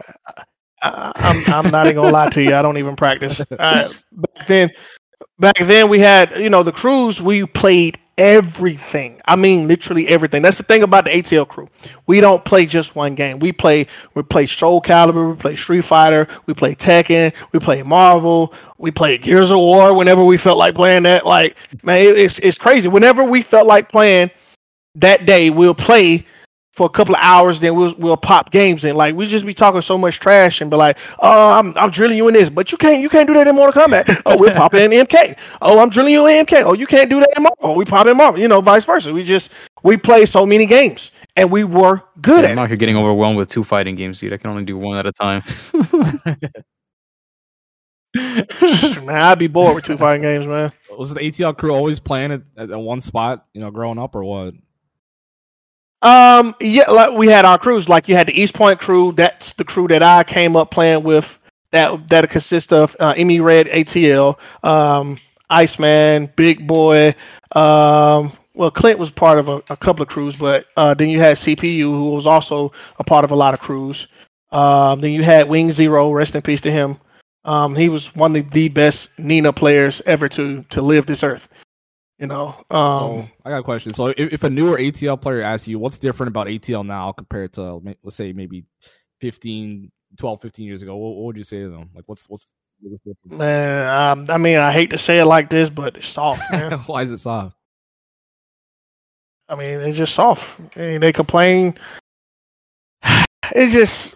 [0.82, 2.56] I, I'm I'm not even gonna lie to you.
[2.56, 3.41] I don't even practice.
[3.60, 4.69] Uh, back then,
[5.39, 7.21] back then we had you know the crews.
[7.21, 9.19] We played everything.
[9.25, 10.41] I mean, literally everything.
[10.41, 11.69] That's the thing about the ATL crew.
[12.05, 13.39] We don't play just one game.
[13.39, 15.32] We play we play Soul Calibur.
[15.32, 16.27] We play Street Fighter.
[16.45, 17.34] We play Tekken.
[17.53, 18.53] We play Marvel.
[18.77, 21.25] We play Gears of War whenever we felt like playing that.
[21.25, 22.89] Like man, it's it's crazy.
[22.89, 24.29] Whenever we felt like playing
[24.95, 26.25] that day, we'll play
[26.80, 28.96] for a couple of hours, then we'll we'll pop games in.
[28.96, 32.15] Like we just be talking so much trash and be like, "Oh, I'm I'm drilling
[32.15, 34.22] you in this," but you can't you can't do that in Mortal Kombat.
[34.26, 35.38] Oh, we're popping in MK.
[35.62, 36.63] Oh, I'm drilling you in MK.
[36.63, 37.58] Oh, you can't do that in Marvel.
[37.62, 38.39] Oh, we pop in Marvel.
[38.39, 39.12] You know, vice versa.
[39.13, 39.50] We just
[39.84, 42.70] we play so many games and we were good Yeah, I'm at.
[42.70, 44.32] not getting overwhelmed with two fighting games, dude.
[44.32, 45.44] I can only do one at a time.
[48.15, 50.72] Man, I'd be bored with two fighting games, man.
[50.98, 53.46] Was the ATL crew always playing at, at, at one spot?
[53.54, 54.54] You know, growing up or what?
[56.02, 57.90] Um, yeah, like we had our crews.
[57.90, 59.12] Like you had the East Point crew.
[59.12, 61.28] That's the crew that I came up playing with.
[61.72, 67.16] That that consists of uh, Emmy Red ATL, um, Iceman, Big Boy.
[67.52, 71.20] Um, well, Clint was part of a, a couple of crews, but uh, then you
[71.20, 74.08] had CPU, who was also a part of a lot of crews.
[74.52, 76.12] Um, then you had Wing Zero.
[76.12, 76.98] Rest in peace to him.
[77.46, 81.48] Um, he was one of the best Nina players ever to to live this earth.
[82.19, 82.49] You know.
[82.69, 83.93] Um, so I got a question.
[83.93, 87.53] So if, if a newer ATL player asks you what's different about ATL now compared
[87.53, 88.65] to let's say maybe
[89.21, 91.89] 15, 12, 15 years ago, what, what would you say to them?
[91.95, 92.47] Like what's what's
[92.82, 93.39] what's the difference?
[93.39, 96.73] man, um, I mean, I hate to say it like this, but it's soft, man.
[96.88, 97.55] Why is it soft?
[99.47, 100.45] I mean, it's just soft.
[100.75, 101.77] I mean, they complain.
[103.55, 104.15] It's just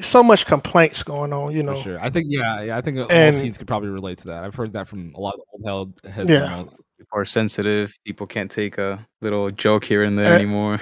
[0.00, 1.74] so much complaints going on, you know.
[1.76, 2.00] For sure.
[2.00, 4.44] I think yeah, yeah I think all scenes could probably relate to that.
[4.44, 6.30] I've heard that from a lot of old held heads.
[6.30, 6.64] Yeah.
[7.02, 7.98] People are sensitive.
[8.04, 10.80] People can't take a little joke here and there Uh, anymore.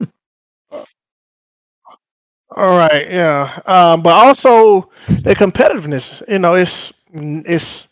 [2.56, 3.60] All right, yeah.
[3.66, 6.22] Um, but also the competitiveness.
[6.28, 7.88] You know, it's it's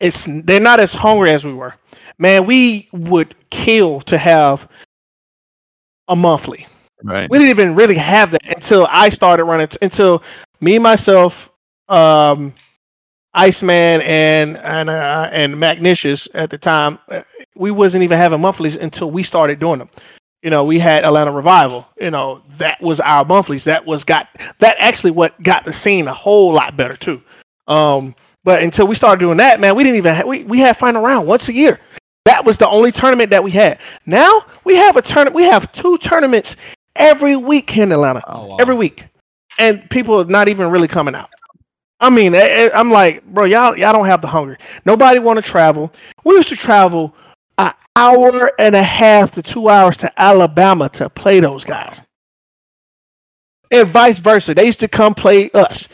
[0.00, 1.74] it's they're not as hungry as we were.
[2.16, 4.66] Man, we would kill to have
[6.08, 6.66] a monthly.
[7.04, 7.28] Right.
[7.28, 9.68] We didn't even really have that until I started running.
[9.82, 10.22] Until
[10.62, 11.50] me myself,
[11.90, 12.54] um,
[13.34, 17.22] Iceman, and and uh, and Magnicious at the time, uh,
[17.54, 19.88] we wasn't even having monthlies until we started doing them.
[20.42, 21.86] You know, we had Atlanta Revival.
[22.00, 23.64] You know, that was our monthlies.
[23.64, 27.22] That was got that actually what got the scene a whole lot better too.
[27.68, 30.76] Um, but until we started doing that, man, we didn't even ha- we we had
[30.76, 31.78] final round once a year.
[32.24, 33.78] That was the only tournament that we had.
[34.06, 35.34] Now we have a tournament.
[35.34, 36.56] We have two tournaments
[36.96, 38.22] every week here in Atlanta.
[38.26, 38.56] Oh, wow.
[38.56, 39.04] Every week,
[39.58, 41.30] and people are not even really coming out.
[42.00, 44.58] I mean, eh, eh, I'm like, bro, y'all y'all don't have the hunger.
[44.86, 45.92] Nobody want to travel.
[46.24, 47.14] We used to travel
[47.58, 52.00] an hour and a half to two hours to Alabama to play those guys,
[53.70, 54.54] and vice versa.
[54.54, 55.88] They used to come play us.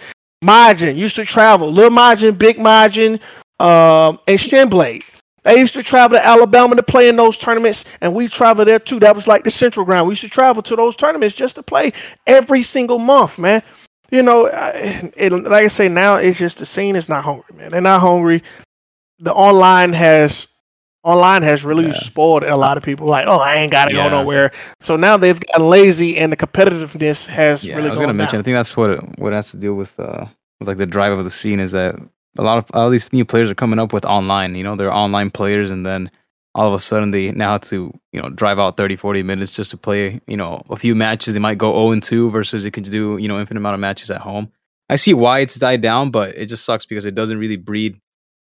[0.45, 1.73] Majin used to travel.
[1.73, 3.21] Little Majin, Big Majin,
[3.59, 5.03] um, and Shinblade.
[5.43, 8.81] They used to travel to Alabama to play in those tournaments, and we traveled there
[8.81, 8.99] too.
[8.99, 10.09] That was like the central ground.
[10.09, 11.93] We used to travel to those tournaments just to play
[12.27, 13.63] every single month, man.
[14.11, 17.55] You know, I- it, like I say, now it's just the scene is not hungry,
[17.57, 17.71] man.
[17.71, 18.43] They're not hungry.
[19.19, 20.47] The online has
[21.03, 22.01] online has really Yeah.
[22.01, 23.07] spoiled a lot of people.
[23.07, 24.09] Like, oh, I ain't got to Yeah.
[24.09, 24.51] go nowhere.
[24.81, 28.41] So now they've gotten lazy, and the competitiveness has Yeah, really I was gonna mention.
[28.41, 30.27] I think that's what it, what has to do with uh
[30.59, 31.95] with like the drive of the scene is that
[32.39, 34.55] a lot of all these new players are coming up with online.
[34.57, 36.11] You know, they're online players, and then
[36.57, 39.53] all of a sudden they now have to you know drive out 30, 40 minutes
[39.53, 41.35] just to play you know a few matches.
[41.35, 43.81] They might go zero and two versus they could do you know infinite amount of
[43.81, 44.51] matches at home.
[44.89, 48.01] I see why it's died down, but it just sucks because it doesn't really breed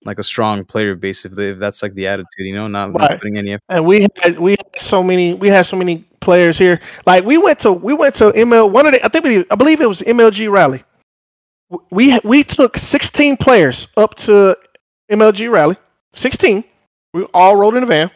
[0.05, 2.27] like a strong player base if, they, if that's like the attitude.
[2.39, 3.65] You know, not, not putting any effort.
[3.69, 6.81] and we had we had so many we had so many players here.
[7.07, 9.55] Like we went to we went to ML one of the I think we I
[9.55, 10.85] believe it was MLG Raleigh.
[11.91, 14.57] We we took 16 players up to
[15.11, 15.77] MLG Raleigh.
[16.15, 16.65] 16.
[17.19, 18.11] We all rode in a van,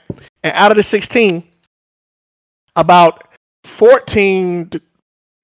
[0.45, 1.43] and out of the 16,
[2.77, 3.27] about
[3.65, 4.71] 14,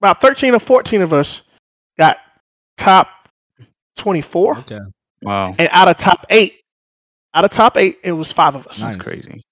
[0.00, 1.42] about 13 or 14 of us
[1.98, 2.18] got
[2.76, 3.08] top
[3.96, 4.78] 24, Okay.
[5.22, 6.60] Wow, and out of top eight,
[7.34, 8.78] out of top eight, it was five of us.
[8.78, 9.42] that's crazy.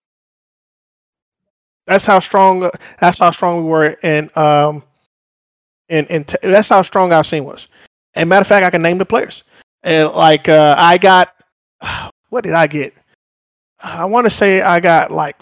[1.89, 2.71] That's how strong.
[3.01, 4.85] That's how strong we were, and um,
[5.89, 7.67] and and t- that's how strong our scene was.
[8.15, 9.43] And matter of fact, I can name the players.
[9.83, 11.35] And like uh, I got,
[12.29, 12.95] what did I get?
[13.87, 15.37] I want to say I got like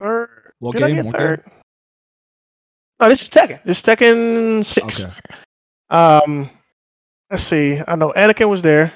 [0.00, 0.52] third.
[0.58, 0.96] What did I game?
[0.96, 1.44] get What third?
[2.98, 3.62] No, this is Tekken.
[3.64, 5.02] This is Tekken six.
[5.04, 5.12] Okay.
[5.90, 6.50] Um,
[7.30, 7.80] let's see.
[7.86, 8.92] I know Anakin was there.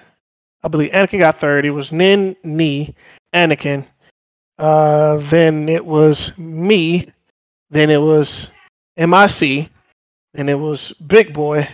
[0.62, 1.64] I believe Anakin got third.
[1.64, 2.94] It was Nin, Ni,
[3.34, 3.86] Anakin.
[4.58, 7.12] Uh, then it was me.
[7.70, 8.48] Then it was
[8.96, 9.70] MIC.
[10.34, 11.68] Then it was Big Boy.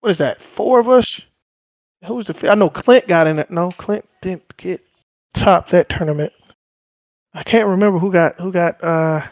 [0.00, 0.40] What is that?
[0.40, 1.20] Four of us.
[2.06, 2.34] Who's the?
[2.34, 3.50] fi- I know Clint got in it.
[3.50, 4.80] No, Clint didn't get
[5.34, 6.32] top that tournament.
[7.34, 8.82] I can't remember who got who got.
[8.82, 9.26] Uh,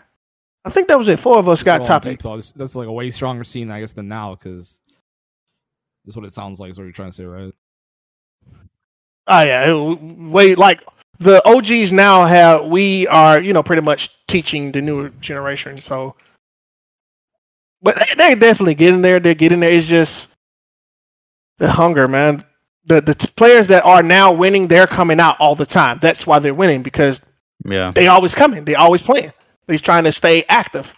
[0.64, 1.18] I think that was it.
[1.18, 2.22] Four of us got top eight.
[2.22, 4.78] This- That's like a way stronger scene, I guess, than now because
[6.04, 6.70] that's what it sounds like.
[6.70, 7.52] Is what you're trying to say, right?
[9.26, 9.72] Oh yeah,
[10.30, 10.80] way like
[11.18, 15.76] the OGs now have we are you know pretty much teaching the newer generation.
[15.82, 16.16] So,
[17.82, 19.20] but they, they definitely getting there.
[19.20, 19.70] They're getting there.
[19.70, 20.28] It's just
[21.58, 22.44] the hunger, man.
[22.90, 26.00] The the t- players that are now winning, they're coming out all the time.
[26.02, 27.22] That's why they're winning because
[27.64, 28.64] Yeah, they always coming.
[28.64, 29.32] They always playing.
[29.68, 30.92] They're trying to stay active.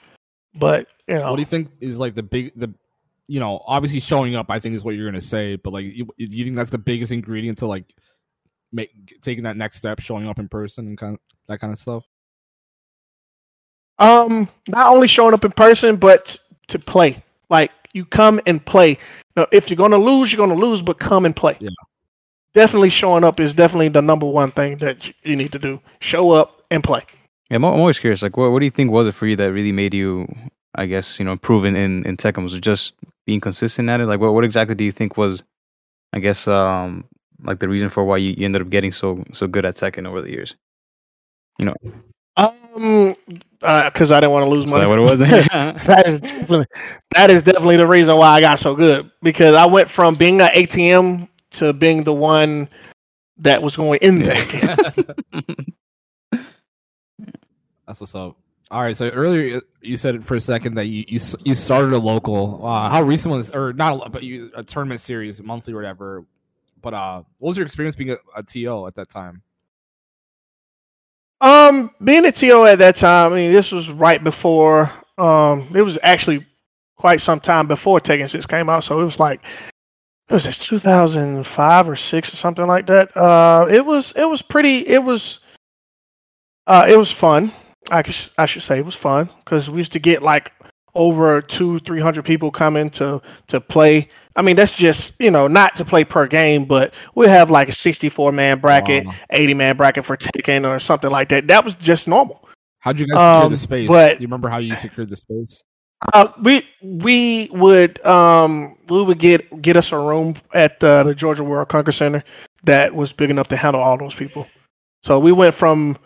[0.55, 2.72] But you know, What do you think is like the big the
[3.28, 4.46] you know obviously showing up?
[4.48, 6.78] I think is what you're gonna say, but like you, do you think that's the
[6.78, 7.92] biggest ingredient to like
[8.72, 11.78] make taking that next step, showing up in person and kind of that kind of
[11.78, 12.05] stuff?
[13.98, 17.22] Um, not only showing up in person, but to play.
[17.50, 18.98] Like you come and play.
[19.37, 21.57] Now, if you're gonna lose, you're gonna lose, but come and play.
[21.61, 21.70] Yeah.
[22.55, 25.81] Definitely showing up is definitely the number one thing that you need to do.
[26.00, 27.02] Show up and play.
[27.50, 28.22] Yeah, I'm, I'm always curious.
[28.22, 30.26] Like, what, what do you think was it for you that really made you,
[30.74, 32.42] I guess, you know, improve in in, in Tekken?
[32.42, 32.94] Was it just
[33.26, 34.07] being consistent at it?
[34.07, 35.42] Like, what what exactly do you think was,
[36.12, 37.05] I guess, um,
[37.42, 40.07] like the reason for why you, you ended up getting so so good at Tekken
[40.07, 40.57] over the years?
[41.59, 41.74] You know.
[42.37, 43.12] Um,
[43.60, 44.82] because I didn't want to lose Is money.
[44.82, 45.18] that what it was?
[45.20, 46.66] that is definitely,
[47.14, 50.40] that is definitely the reason why I got so good because I went from being
[50.40, 52.68] an ATM to being the one
[53.38, 54.34] that was going in there.
[57.86, 58.36] That's what's up.
[58.70, 58.96] All right.
[58.96, 62.66] So earlier you said for a second that you you, you started a local.
[62.66, 64.06] Uh, how recent was or not?
[64.06, 66.24] A, but you a tournament series, monthly or whatever.
[66.80, 69.42] But uh, what was your experience being a, a TO at that time?
[71.42, 74.92] Um, being a TO at that time, I mean, this was right before.
[75.18, 76.46] Um, it was actually
[76.96, 79.40] quite some time before Tekken Six came out, so it was like
[80.31, 83.14] it was 2005 or six or something like that.
[83.16, 84.87] Uh, it was it was pretty.
[84.87, 85.40] It was
[86.68, 87.52] uh, it was fun.
[87.90, 88.05] I
[88.38, 90.52] I should say it was fun because we used to get like
[90.94, 94.09] over two three hundred people coming to to play.
[94.36, 97.68] I mean, that's just you know not to play per game, but we have like
[97.68, 99.14] a 64 man bracket, Wow.
[99.30, 101.46] 80 man bracket for Tekken or something like that.
[101.48, 102.48] That was just normal.
[102.80, 103.88] How'd you guys secure Um, the space?
[103.88, 105.62] but- Do you remember how you secured the space?
[106.12, 111.14] Uh, we we would um we would get get us a room at uh, the
[111.14, 112.24] Georgia World Congress Center
[112.64, 114.48] that was big enough to handle all those people.
[115.04, 115.96] So we went from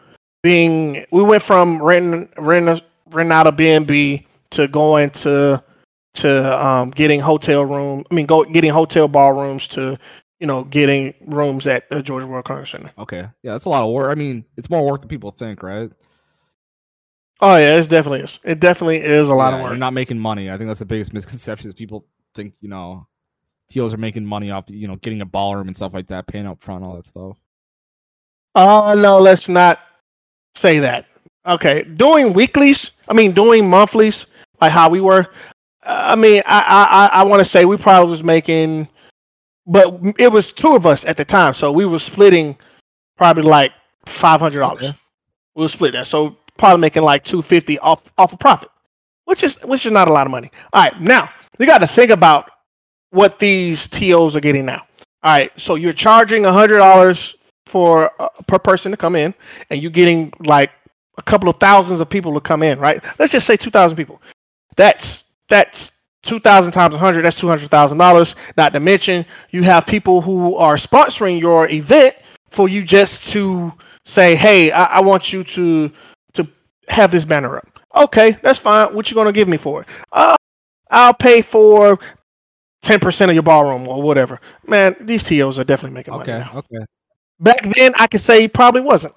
[0.42, 5.62] being we went from renting renting renting out a B&B to going to
[6.16, 8.04] to um getting hotel room.
[8.10, 9.98] I mean, go getting hotel ballrooms to
[10.40, 12.92] you know getting rooms at the Georgia World Congress Center.
[12.98, 13.28] Okay.
[13.42, 14.10] Yeah, that's a lot of work.
[14.10, 15.90] I mean, it's more work than people think, right?
[17.40, 18.38] Oh yeah, it definitely is.
[18.44, 19.70] It definitely is a lot Yeah, of work.
[19.70, 20.50] You're not making money.
[20.50, 23.08] I think that's the biggest misconception is people think, you know,
[23.70, 26.46] TOs are making money off, you know, getting a ballroom and stuff like that, paying
[26.46, 27.38] up front, all that stuff.
[28.54, 29.80] Oh no, let's not
[30.54, 31.06] say that.
[31.46, 32.92] Okay, doing weeklies.
[33.08, 34.26] I mean, doing monthlies,
[34.60, 35.26] like how we were.
[35.86, 38.88] I mean, I I I, want to say we probably was making,
[39.66, 42.56] but it was two of us at the time, so we were splitting
[43.16, 43.72] probably like
[44.06, 44.84] five hundred dollars.
[44.84, 44.98] Okay.
[45.54, 48.68] We were split that, so probably making like two fifty off off a profit,
[49.26, 50.50] which is which is not a lot of money.
[50.72, 52.50] All right, now you got to think about
[53.10, 54.82] what these TOs are getting now.
[55.22, 59.34] All right, so you're charging hundred dollars for uh, per person to come in,
[59.70, 60.70] and you're getting like
[61.16, 63.02] a couple of thousands of people to come in, right?
[63.20, 64.20] Let's just say two thousand people.
[64.76, 67.24] That's that's two thousand times a hundred.
[67.24, 68.34] That's two hundred thousand dollars.
[68.56, 72.14] Not to mention you have people who are sponsoring your event
[72.50, 73.72] for you just to
[74.04, 75.90] say, "Hey, I, I want you to
[76.34, 76.48] to
[76.88, 78.94] have this banner up." Okay, that's fine.
[78.94, 79.88] What you gonna give me for it?
[80.12, 80.36] Uh,
[80.90, 81.98] I'll pay for
[82.82, 84.40] ten percent of your ballroom or whatever.
[84.66, 86.32] Man, these TOs are definitely making money.
[86.32, 86.38] Okay.
[86.38, 86.58] now.
[86.58, 86.84] Okay.
[87.38, 89.14] Back then, I could say he probably wasn't.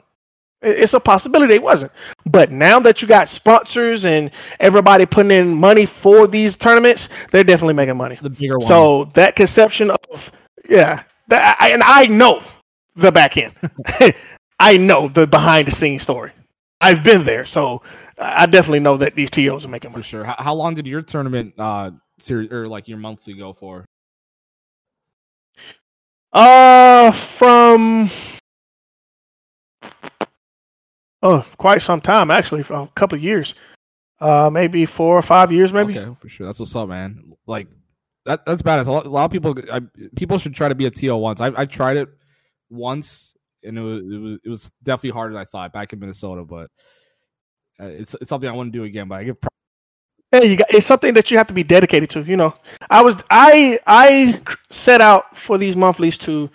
[0.61, 1.91] It's a possibility it wasn't.
[2.25, 7.45] But now that you got sponsors and everybody putting in money for these tournaments, they're
[7.45, 8.19] definitely making money.
[8.21, 8.67] The bigger ones.
[8.67, 10.31] So that conception of
[10.69, 12.43] yeah, that and I know
[12.95, 13.53] the back end.
[14.59, 16.31] I know the behind the scenes story.
[16.81, 17.81] I've been there, so
[18.17, 20.03] I definitely know that these TOs are making money.
[20.03, 20.23] for sure.
[20.25, 23.85] How, how long did your tournament uh series or like your monthly go for?
[26.31, 28.09] Uh, from
[31.23, 33.53] oh, quite some time actually, for a couple of years.
[34.19, 35.97] Uh, maybe four or five years, maybe.
[35.97, 36.45] Okay, for sure.
[36.45, 37.34] That's what's up, man.
[37.47, 37.67] Like
[38.25, 38.88] that that's badass.
[38.88, 39.82] A lot, a lot of people I,
[40.15, 41.39] people should try to be a TO once.
[41.39, 42.10] I I tried it
[42.69, 45.99] once and it was it was it was definitely harder than I thought back in
[45.99, 46.69] Minnesota, but
[47.79, 49.08] uh, it's it's something I want to do again.
[49.08, 49.38] But I give
[50.34, 52.23] Yeah, you got it's something that you have to be dedicated to.
[52.23, 52.53] You know,
[52.89, 56.49] I was I I set out for these monthlies to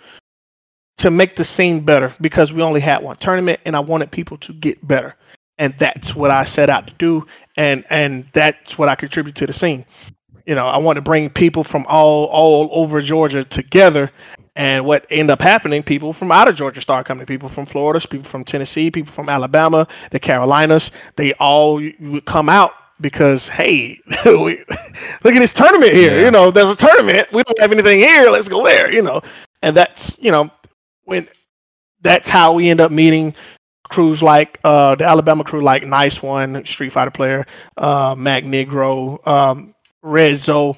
[0.97, 4.37] to make the scene better because we only had one tournament, and I wanted people
[4.39, 5.15] to get better,
[5.57, 7.25] and that's what I set out to do,
[7.57, 9.85] and and that's what I contribute to the scene.
[10.45, 14.11] You know, I want to bring people from all all over Georgia together.
[14.57, 17.25] And what ended up happening, people from out of Georgia started coming.
[17.25, 20.91] People from Florida, people from Tennessee, people from Alabama, the Carolinas.
[21.17, 22.71] They all would come out
[23.01, 24.63] because hey, we,
[25.23, 26.17] look at this tournament here.
[26.17, 26.25] Yeah.
[26.25, 27.27] You know, there's a tournament.
[27.33, 28.29] We don't have anything here.
[28.29, 28.91] Let's go there.
[28.91, 29.21] You know,
[29.61, 30.49] and that's you know
[31.05, 31.27] when
[32.01, 33.33] that's how we end up meeting
[33.89, 37.45] crews like uh, the Alabama crew, like Nice One, Street Fighter player,
[37.77, 40.77] uh, Mac Negro, um, Red Zo,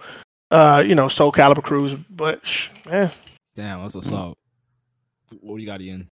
[0.51, 1.93] uh, you know, Soul Calibur crews.
[2.09, 3.09] But sh- eh,
[3.55, 4.37] damn, that's what's up.
[5.41, 6.09] What do you got, Ian?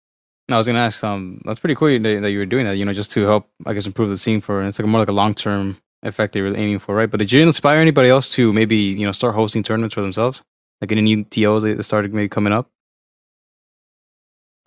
[0.50, 1.02] I was gonna ask.
[1.04, 2.76] Um, that's pretty cool that, that you were doing that.
[2.76, 4.62] You know, just to help, I guess, improve the scene for.
[4.62, 7.11] It's like more like a long term effect they were aiming for, right?
[7.11, 10.42] But did you inspire anybody else to maybe you know start hosting tournaments for themselves?
[10.80, 12.68] Like any new TOs that started maybe coming up?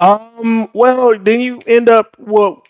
[0.04, 0.70] Um.
[0.74, 2.64] Well, then you end up well,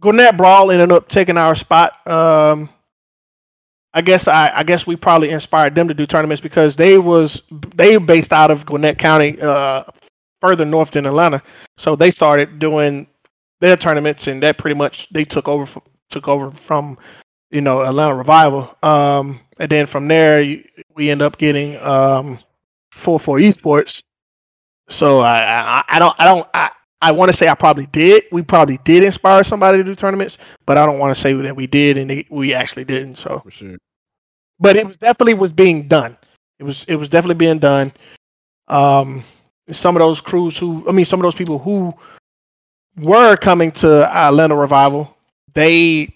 [0.00, 2.06] Gwinnett Brawl ended up taking our spot.
[2.06, 2.68] Um.
[3.96, 7.42] I guess I, I guess we probably inspired them to do tournaments because they was
[7.76, 9.84] they based out of Gwinnett County, uh,
[10.40, 11.40] further north than Atlanta.
[11.76, 13.06] So they started doing
[13.60, 16.98] their tournaments, and that pretty much they took over from, took over from
[17.52, 18.76] you know Atlanta Revival.
[18.82, 20.64] Um, and then from there you-
[20.96, 22.40] we end up getting um,
[22.92, 24.02] four four esports.
[24.88, 26.70] So I, I I don't I don't I,
[27.00, 28.24] I want to say I probably did.
[28.32, 31.56] We probably did inspire somebody to do tournaments, but I don't want to say that
[31.56, 33.16] we did and they, we actually didn't.
[33.16, 33.76] So For sure.
[34.60, 36.16] but it was definitely was being done.
[36.58, 37.92] It was it was definitely being done.
[38.68, 39.24] Um,
[39.70, 41.92] some of those crews who I mean, some of those people who
[42.96, 45.16] were coming to Atlanta Revival,
[45.54, 46.14] they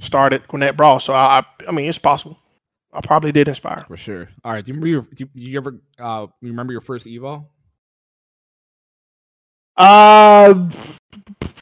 [0.00, 1.00] started Gwinnett Brawl.
[1.00, 2.38] So I, I I mean, it's possible.
[2.92, 3.84] I probably did inspire.
[3.86, 4.28] For sure.
[4.44, 4.64] All right.
[4.64, 7.46] Do you remember do you, you ever uh remember your first Evo?
[9.80, 10.70] Uh,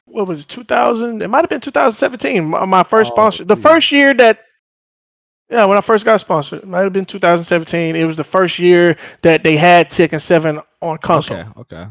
[0.05, 0.47] what was it?
[0.47, 1.21] Two thousand?
[1.23, 2.45] It might have been two thousand seventeen.
[2.45, 3.45] My, my first Oh, sponsor.
[3.45, 4.41] The first year that.
[5.49, 7.95] Yeah, when I first got sponsored, it might have been 2017.
[7.95, 11.37] It was the first year that they had Tekken 7 on console.
[11.37, 11.49] Okay.
[11.57, 11.85] Okay.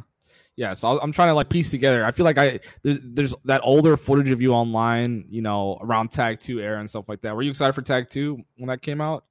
[0.55, 2.05] Yeah, so I'm trying to like piece together.
[2.05, 6.12] I feel like I there's, there's that older footage of you online, you know, around
[6.12, 7.35] Tag Two era and stuff like that.
[7.35, 9.24] Were you excited for Tag Two when that came out?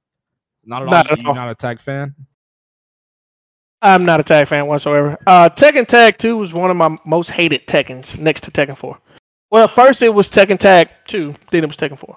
[0.64, 0.90] Not at all.
[0.92, 1.34] Not at You're all.
[1.34, 2.14] not a Tag fan.
[3.82, 5.16] I'm not a tag fan whatsoever.
[5.26, 8.98] Uh, Tekken Tag 2 was one of my most hated Tekkens next to Tekken 4.
[9.50, 12.16] Well, first it was Tekken Tag 2, then it was Tekken 4.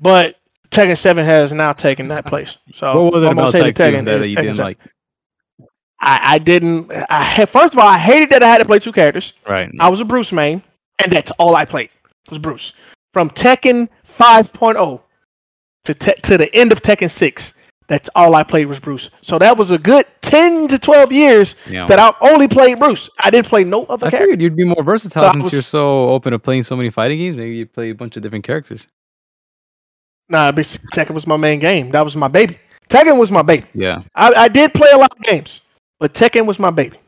[0.00, 0.36] But
[0.70, 2.56] Tekken 7 has now taken that place.
[2.74, 4.64] So what was it about most hated Tekken that you Tekken didn't 7.
[4.64, 4.78] like?
[6.00, 6.92] I, I didn't.
[6.92, 9.32] I had, first of all, I hated that I had to play two characters.
[9.48, 9.70] Right.
[9.80, 10.62] I was a Bruce main,
[11.02, 11.88] and that's all I played
[12.28, 12.74] was Bruce.
[13.14, 13.88] From Tekken
[14.18, 15.00] 5.0
[15.84, 17.52] to te- to the end of Tekken 6,
[17.88, 19.10] that's all I played was Bruce.
[19.22, 21.86] So that was a good 10 to 12 years Yeah.
[21.86, 23.08] that I only played Bruce.
[23.20, 24.26] I didn't play no other I character.
[24.32, 26.90] figured you'd be more versatile So since was- you're so open to playing so many
[26.90, 27.36] fighting games.
[27.36, 28.86] Maybe you play a bunch of different characters.
[30.28, 30.64] Nah, but
[30.94, 31.90] Tekken was my main game.
[31.92, 32.58] That was my baby.
[32.90, 33.66] Tekken was my baby.
[33.74, 34.02] Yeah.
[34.14, 35.60] I, I did play a lot of games,
[36.00, 36.98] but Tekken was my baby.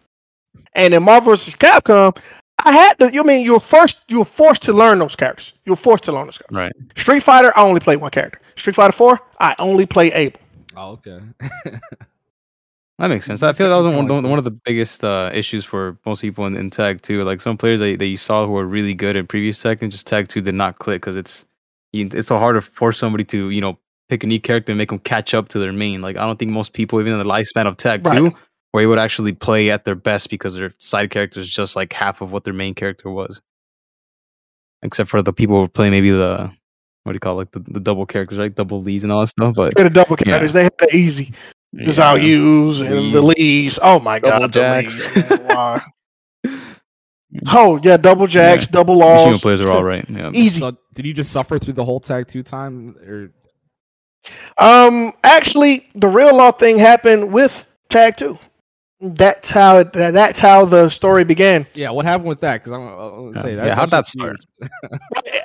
[0.74, 1.54] And in Marvel vs.
[1.54, 2.16] Capcom,
[2.64, 3.12] I had to.
[3.12, 3.98] You mean you were first?
[4.08, 5.52] You were forced to learn those characters.
[5.64, 6.56] You were forced to learn those characters.
[6.56, 6.72] Right.
[6.96, 8.40] Street Fighter, I only played one character.
[8.56, 10.40] Street Fighter Four, I only play Abel.
[10.76, 11.20] Oh, okay.
[12.98, 13.44] That makes sense.
[13.44, 16.20] I feel like that was one, like one of the biggest uh, issues for most
[16.20, 17.22] people in, in Tag 2.
[17.22, 19.92] Like some players that, that you saw who were really good in previous tag and
[19.92, 21.46] just Tag 2 did not click because it's
[21.92, 24.88] it's so hard to force somebody to, you know, pick a new character and make
[24.88, 26.02] them catch up to their main.
[26.02, 28.34] Like I don't think most people, even in the lifespan of Tag 2, Right.
[28.74, 31.92] were able to actually play at their best because their side character is just like
[31.92, 33.40] half of what their main character was.
[34.82, 36.50] Except for the people who play maybe the,
[37.08, 38.54] what do you call it, like the, the double characters, right?
[38.54, 39.54] Double leads and all that stuff.
[39.56, 41.32] But For the double characters, they had the easy.
[41.72, 42.22] The Zhao yeah.
[42.22, 43.78] Yus and the Lees.
[43.82, 45.16] Oh my Double god, the jacks.
[45.16, 45.30] Lees.
[45.40, 45.80] man,
[47.48, 48.70] oh yeah, double jacks, Yeah.
[48.72, 49.40] double Machine laws.
[49.40, 50.04] players are all right.
[50.08, 50.30] Yeah.
[50.32, 50.60] Easy.
[50.60, 53.30] so did you just suffer through the whole Tag Two time, or
[54.58, 58.38] Um, actually, the real law thing happened with Tag Two.
[59.00, 59.92] That's how it.
[59.92, 61.66] That's how the story began.
[61.74, 61.90] yeah?
[61.90, 62.54] What happened with that?
[62.64, 63.66] Because I'm, I'm gonna say Yeah, that.
[63.68, 64.36] yeah, how'd that just weird.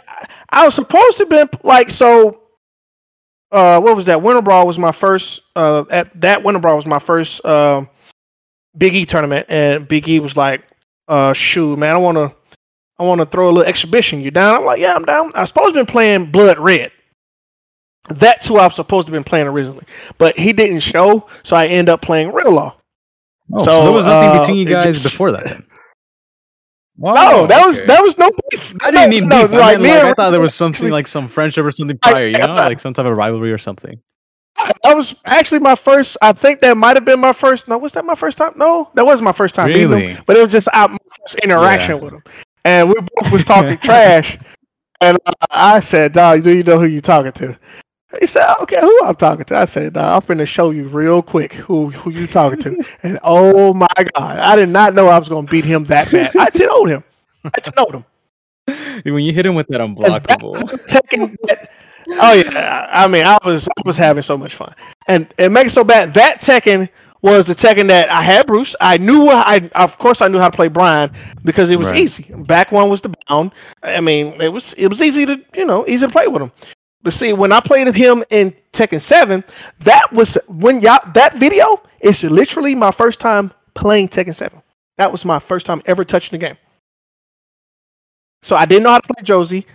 [0.50, 2.40] I was supposed to been like so.
[3.52, 4.22] Uh, what was that?
[4.24, 5.42] Winter Brawl was my first.
[5.56, 7.88] Uh, at that Winter Brawl was my first um
[8.78, 10.64] Big E tournament, and Big E was like,
[11.08, 12.34] "Uh, shoot, man, I want to,
[12.98, 14.22] I want to throw a little exhibition.
[14.22, 16.92] You down?" I'm like, "Yeah, I'm down." I was supposed to been playing Blood Red.
[18.10, 19.86] That's who I was supposed to been playing originally,
[20.18, 22.76] but he didn't show, so I end up playing Real Law.
[23.54, 25.64] Oh, so, So, there was nothing uh, between you guys just- before that.
[26.96, 28.76] No, that was that was no beef.
[28.84, 29.58] I didn't mean no, beef.
[29.58, 32.28] I, like, me like, I thought there was something like some friendship or something prior,
[32.28, 34.00] you know, like some type of rivalry or something.
[34.84, 36.18] That was actually my first.
[36.22, 37.68] I think that might have been my first.
[37.68, 38.54] No, was that my first time?
[38.58, 40.08] No, that wasn't my first time meeting Really?
[40.14, 40.24] him.
[40.28, 42.02] But it was just our my first interaction Yeah.
[42.04, 42.24] with him,
[42.64, 44.38] and we both was talking trash.
[45.02, 47.58] And uh, I said, "Dog, do you know who you talking to?"
[48.20, 51.22] He said, "Okay, who I'm talking to?" I said, "Dog, I'm finna show you real
[51.22, 55.18] quick who who you talking to." and oh my god, I did not know I
[55.18, 56.36] was gonna beat him that bad.
[56.38, 57.04] I told him.
[57.46, 58.06] I told him.
[59.04, 60.54] when you hit him with that unblockable,
[60.88, 61.70] taking that-
[62.10, 64.74] oh yeah, I mean, I was I was having so much fun,
[65.08, 66.14] and it makes it so bad.
[66.14, 66.90] That Tekken
[67.22, 68.76] was the Tekken that I had Bruce.
[68.80, 71.12] I knew I of course I knew how to play Brian
[71.44, 71.98] because it was Right.
[72.02, 72.24] easy.
[72.36, 73.52] Back one was the bound.
[73.82, 76.52] I mean, it was it was easy to you know easy to play with him.
[77.04, 79.44] But see, when I played him in Tekken Seven,
[79.82, 84.62] that was when y'all that video is literally my first time playing Tekken Seven.
[84.98, 86.58] That was my first time ever touching the game.
[88.42, 89.66] So I didn't know how to play Josie.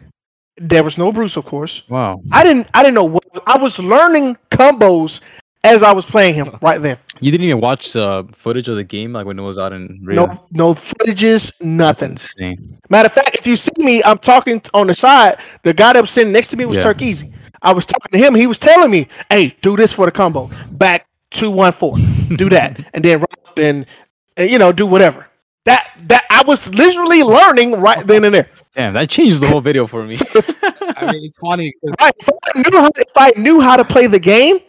[0.57, 1.83] There was no Bruce, of course.
[1.89, 2.21] Wow.
[2.33, 2.69] I didn't.
[2.75, 5.21] I didn't know what I was learning combos
[5.65, 6.99] as I was playing him right then.
[7.21, 10.01] You didn't even watch uh, footage of the game like when it was out in
[10.05, 10.27] real.
[10.27, 12.11] No, no footages, That's nothing.
[12.13, 12.79] insane.
[12.91, 15.39] Matter of fact, if you see me, I'm talking on the side.
[15.65, 16.85] The guy that was sitting next to me was Yeah.
[16.85, 17.33] Turkeezy.
[17.63, 18.37] I was talking to him.
[18.37, 20.49] He was telling me, "Hey, do this for the combo.
[20.73, 21.97] Back two one four.
[22.37, 23.85] Do that, and then run up and,
[24.37, 25.27] and you know do whatever."
[25.65, 28.49] That that I was literally learning right then and there.
[28.77, 30.15] Damn, that changes the whole video for me.
[30.97, 31.75] I mean, it's funny.
[32.01, 34.61] Right, if I knew how, if I knew how to play the game,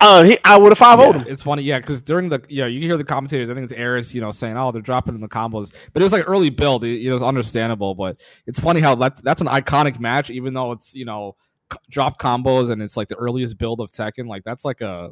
[0.00, 1.24] uh, he, I would have five Yeah, him.
[1.26, 3.48] it's funny, yeah, because during the yeah, you hear the commentators.
[3.50, 6.04] I think it's Aris, you know, saying, "Oh, they're dropping in the combos," but it
[6.04, 6.84] was like early build.
[6.84, 10.54] It, you know, it's understandable, but it's funny how that that's an iconic match, even
[10.54, 11.36] though it's you know
[11.72, 14.26] c- drop combos and it's like the earliest build of Tekken.
[14.28, 15.10] Like that's like a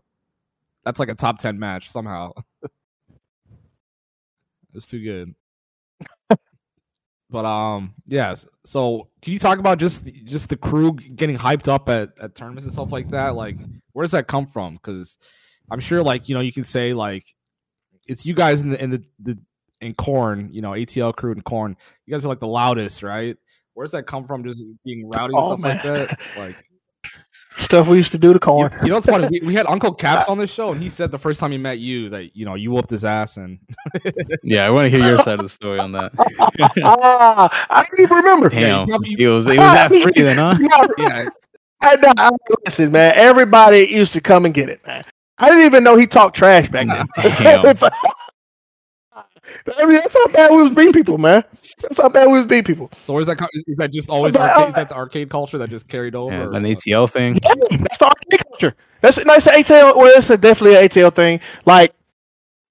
[0.84, 2.32] that's like a top ten match somehow.
[4.74, 5.34] it's too good.
[7.34, 8.46] But um, yes.
[8.64, 12.62] So, can you talk about just just the crew getting hyped up at, at tournaments
[12.62, 13.34] and stuff like that?
[13.34, 13.56] Like,
[13.92, 14.74] where does that come from?
[14.74, 15.18] Because
[15.68, 17.26] I'm sure, like you know, you can say like
[18.06, 19.38] it's you guys in the in the, the
[19.80, 21.76] in corn, you know, ATL crew and corn.
[22.06, 23.36] You guys are like the loudest, right?
[23.72, 24.44] Where does that come from?
[24.44, 26.16] Just being rowdy and Oh, stuff like that.
[26.38, 26.54] Like,
[27.56, 28.72] Stuff we used to do to you, corn.
[28.82, 29.28] you know, it's funny.
[29.30, 31.58] We, we had Uncle Caps on this show, and he said the first time he
[31.58, 33.58] met you that you know you whooped his ass, and
[34.42, 36.12] yeah, I want to hear your side of the story on that.
[36.84, 38.48] ah, I don't even remember.
[38.48, 40.58] Damn, you- it was it was that free then, huh?
[40.58, 41.28] No, yeah,
[41.80, 42.30] I, no, I,
[42.66, 43.12] listen, man.
[43.14, 45.04] Everybody used to come and get it, man.
[45.38, 47.06] I didn't even know he talked trash back then.
[47.38, 47.76] Damn.
[49.76, 51.44] I mean, that's how bad we was beating people, man.
[51.80, 52.90] That's how bad we was beating people.
[53.00, 53.40] So where's that?
[53.52, 54.64] Is, is that just always But, arcade?
[54.64, 56.34] uh, is that the arcade culture that just carried over?
[56.34, 56.64] Yeah, is that an?
[56.64, 57.38] ATL thing?
[57.44, 58.74] Yeah, that's the arcade culture.
[59.00, 59.96] That's that's the ATL.
[59.96, 61.40] Well, it's a, definitely an ATL thing.
[61.66, 61.94] Like,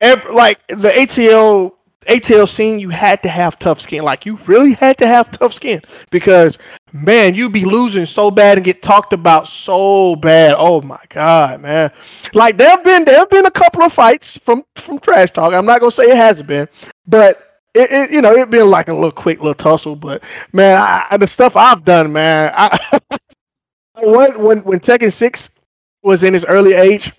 [0.02, 1.74] ev like the ATL
[2.08, 4.04] ATL scene, you had to have tough skin.
[4.04, 6.58] Like, you really had to have tough skin because
[6.94, 10.56] man, you'd be losing so bad and get talked about so bad.
[10.58, 11.92] Oh my god, man!
[12.34, 15.54] Like, there have been there have been a couple of fights from from trash talk.
[15.54, 16.70] I'm not gonna say it hasn't been,
[17.08, 17.50] but.
[17.76, 20.22] It, it, you know, it been like a little quick little tussle, but
[20.54, 23.00] man, I- the stuff I've done, man, I,
[24.04, 25.50] when when when Tekken Six
[26.04, 27.12] was in his early age,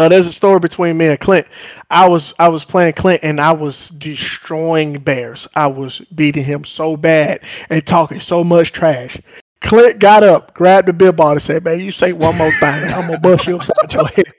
[0.00, 1.46] uh, there's a story between me and Clint.
[1.90, 5.46] I was I was playing Clint and I was destroying bears.
[5.54, 9.18] I was beating him so bad and talking so much trash.
[9.60, 12.90] Clint got up, grabbed the beer bottle, and said, "Man, you say one more thing,
[12.92, 14.32] I'm gonna bust you upside your head."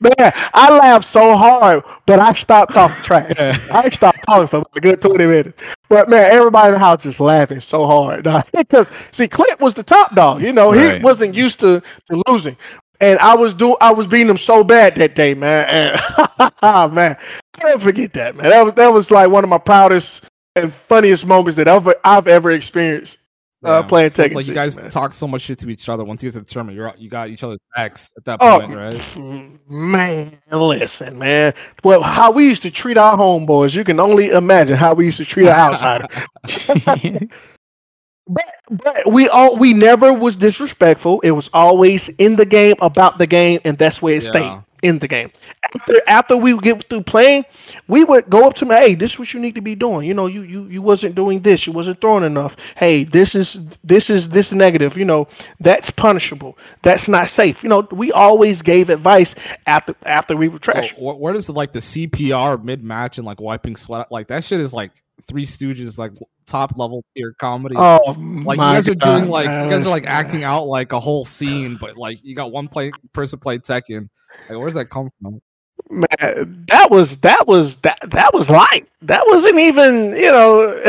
[0.00, 3.34] Man, I laughed so hard, but I stopped talking trash.
[3.70, 5.60] I stopped talking for a good 20 minutes.
[5.88, 8.28] But man, everybody in the house is laughing so hard.
[8.52, 10.42] Because see, Clint was the top dog.
[10.42, 11.02] You know, he Right.
[11.02, 12.56] wasn't used to, to losing.
[13.00, 15.66] And I was doing I was beating him so bad that day, man.
[15.68, 17.16] And man,
[17.54, 18.50] I never forget that, man.
[18.50, 20.24] That was that was like one of my proudest
[20.56, 23.18] and funniest moments that I've I've ever experienced
[23.64, 24.26] uh, playing So Tekken.
[24.26, 24.90] it's like you guys man.
[24.90, 26.04] talk so much shit to each other.
[26.04, 28.60] Once you get to the tournament, you're you got each other's backs at that Oh,
[28.60, 28.94] point, right?
[28.94, 31.54] mm, man, listen, man.
[31.84, 35.18] Well, how we used to treat our homeboys, you can only imagine how we used
[35.18, 36.06] to treat our outsider.
[38.28, 41.20] But but we all we never was disrespectful.
[41.20, 44.30] It was always in the game, about the game, and that's where it Yeah.
[44.30, 45.30] stayed in the game.
[45.74, 47.44] After after we would get through playing,
[47.88, 50.06] we would go up to me, hey, this is what you need to be doing.
[50.06, 52.54] You know, you you you wasn't doing this, you wasn't throwing enough.
[52.76, 54.96] Hey, this is this is this negative.
[54.98, 55.26] You know,
[55.60, 56.58] that's punishable.
[56.82, 57.62] That's not safe.
[57.62, 59.34] You know, we always gave advice
[59.66, 60.94] after after we were trash.
[60.94, 64.60] So where does like the CPR mid match and like wiping sweat like that shit
[64.60, 64.92] is like
[65.26, 66.12] Three Stooges like
[66.48, 67.76] top level tier comedy.
[67.78, 71.00] oh, like you guys are doing like you guys are like acting out like a
[71.00, 74.06] whole scene, but like you got one play person play Tekken.
[74.48, 75.40] Like where does that come from?
[75.90, 78.88] man, that was that was that that was light.
[79.02, 80.80] That wasn't even you know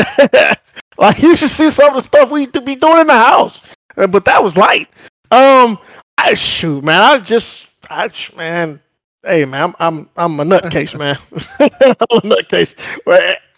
[0.98, 3.60] like you should see some of the stuff we to be doing in the house,
[3.96, 4.88] Uh, but that was light.
[5.30, 5.78] Um,
[6.18, 7.02] I shoot, man.
[7.02, 8.80] I just I man.
[9.24, 11.18] Hey man, I'm I'm I'm a nutcase, man.
[11.60, 12.74] I'm a nutcase.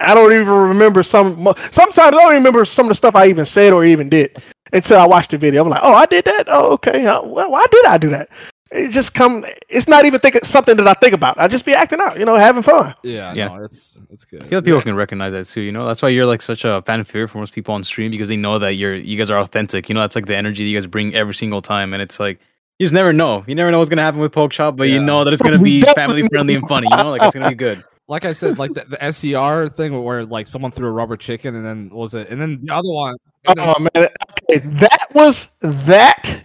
[0.01, 1.37] I don't even remember some.
[1.71, 4.43] Sometimes I don't remember some of the stuff I even said or even did
[4.73, 5.63] until I watched the video.
[5.63, 6.47] I'm like, oh, I did that.
[6.49, 7.05] Oh, okay.
[7.05, 8.29] Well, why did I do that?
[8.73, 9.45] It just come.
[9.69, 11.39] It's not even think something that I think about.
[11.39, 12.95] I just be acting out, you know, having fun.
[13.05, 13.49] Yeah, Yeah.
[13.49, 14.43] no, it's it's good.
[14.43, 15.61] I feel like people can recognize that too.
[15.61, 18.11] You know, that's why you're like such a fan favorite for most people on stream
[18.11, 19.89] because they know that you're you guys are authentic.
[19.91, 22.19] You know, that's like the energy that you guys bring every single time, and it's
[22.19, 22.41] like
[22.83, 23.45] you just never know.
[23.47, 25.83] You never know what's gonna happen with Pokchop, but you know that it's gonna be
[25.95, 26.89] family friendly and funny.
[26.91, 27.85] You know, like it's gonna be good.
[28.09, 31.55] like I said, like the, the SCR thing where like someone threw a rubber chicken
[31.55, 32.29] and then what was it?
[32.31, 33.15] And then the other one.
[33.47, 34.09] and then- Oh man,
[34.51, 36.45] okay, that was that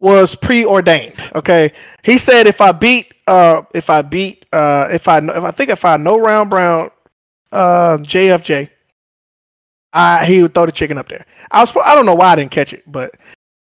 [0.00, 1.22] was preordained.
[1.36, 5.52] Okay, he said if I beat, uh, if I beat, uh, if I, if I
[5.52, 6.90] think if I know round brown,
[7.52, 8.70] uh, JFJ,
[9.92, 11.24] I he would throw the chicken up there.
[11.52, 13.14] I was I don't know why I didn't catch it, but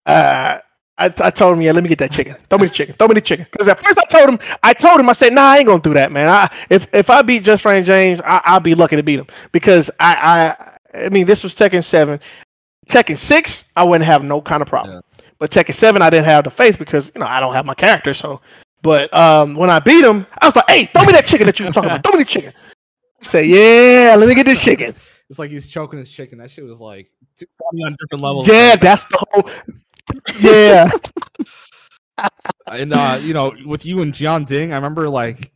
[0.06, 0.60] uh,
[1.00, 2.36] I, I told him, yeah, let me get that chicken.
[2.50, 2.96] Throw me the chicken.
[2.98, 3.46] Throw me the chicken.
[3.52, 5.82] Because at first I told him, I told him, I said, nah, I ain't gonna
[5.82, 6.28] do that, man.
[6.28, 9.28] I if if I beat Just Frame James, I, I'll be lucky to beat him
[9.52, 10.56] because I
[10.94, 12.20] I I mean this was Tekken seven,
[12.88, 15.02] Tekken six, I wouldn't have no kind of problem.
[15.40, 17.76] But Tekken seven, I didn't have the face because you know I don't have my
[17.76, 18.14] character.
[18.14, 18.42] So,
[18.82, 21.60] but um, when I beat him, I was like, hey, throw me that chicken that
[21.60, 22.04] you were talking about.
[22.04, 22.54] Throw me the chicken.
[23.20, 24.96] Say, yeah, let me get this chicken.
[25.30, 26.38] It's like he's choking his chicken.
[26.38, 27.12] That shit was like
[27.84, 28.48] on different levels.
[28.48, 29.50] Yeah, that's the whole.
[30.40, 30.90] Yeah.
[32.72, 35.52] and uh, you know, with you and JeonDDing, I remember like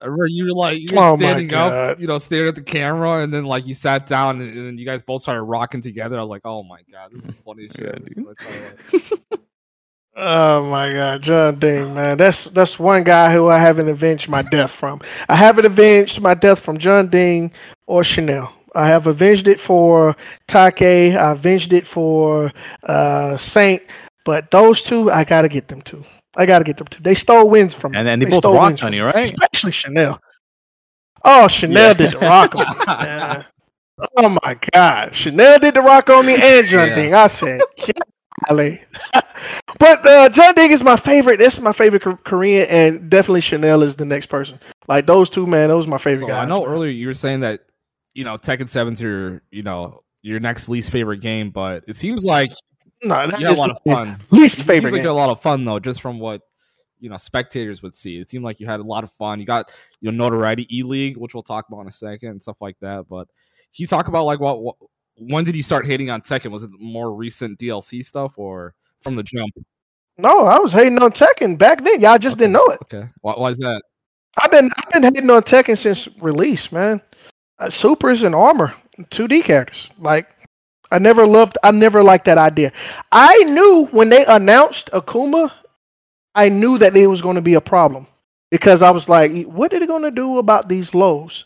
[0.00, 2.62] I remember you were like you were Oh standing up, you know, staring at the
[2.62, 5.80] camera, and then like you sat down, and, and then you guys both started rocking
[5.82, 6.18] together.
[6.18, 8.14] I was like, oh my god, this is funny Yeah, shit.
[8.14, 8.26] dude.
[8.28, 9.20] I've seen it.
[10.16, 14.42] Oh my God, John Ding, man, that's that's one guy who I haven't avenged my
[14.42, 15.00] death from.
[15.28, 17.50] I haven't avenged my death from JeonDDing
[17.88, 18.52] or Chanel.
[18.74, 20.16] I have avenged it for
[20.48, 20.82] Take.
[20.82, 22.52] I avenged it for
[22.84, 23.82] uh, Saint,
[24.24, 26.04] but those two, I gotta get them to.
[26.36, 27.02] I gotta get them to.
[27.02, 27.98] They stole wins from me.
[27.98, 29.40] And then they both stole rocked wins from on me, you, right?
[29.40, 30.20] Especially Chanel.
[31.26, 31.94] Oh, Chanel Yeah.
[31.94, 32.76] did the rock on me.
[33.00, 33.44] man.
[34.18, 36.94] Oh my God, Chanel did the rock on me and John Yeah.
[36.94, 37.14] Ding.
[37.14, 37.66] I said,
[38.48, 38.82] golly.
[39.78, 41.38] but uh, JeonDDing is my favorite.
[41.38, 44.58] This is my favorite Korean, and definitely Chanel is the next person.
[44.88, 46.44] Like those two, man, those are my favorite So guys.
[46.44, 47.60] I know earlier you were saying that
[48.14, 52.24] you know Tekken Seven's your you know your next least favorite game, but it seems
[52.24, 52.50] like
[53.02, 54.18] No, that you had a lot of fun.
[54.30, 55.10] least It favorite seems like game.
[55.10, 56.40] a lot of fun though, just from what
[57.00, 58.18] you know spectators would see.
[58.18, 59.40] It seemed like you had a lot of fun.
[59.40, 62.42] You got you know notoriety E League, which we'll talk about in a second, and
[62.42, 63.06] stuff like that.
[63.08, 63.26] But
[63.74, 64.76] can you talk about like what, what
[65.18, 66.50] when did you start hating on Tekken?
[66.50, 69.50] Was it more recent DLC stuff or from the jump?
[70.16, 72.00] No, I was hating on Tekken back then.
[72.00, 72.78] Y'all just didn't know it.
[72.84, 73.82] Okay, why, why is that?
[74.38, 77.02] I've been I've been hating on Tekken since release, man.
[77.58, 78.74] Uh, supers and armor,
[79.10, 79.90] 2D characters.
[79.98, 80.34] Like
[80.90, 82.72] I never loved I never liked that idea.
[83.12, 85.52] I knew when they announced Akuma,
[86.34, 88.06] I knew that it was going to be a problem
[88.50, 91.44] because I was like, what are they going to do about these lows?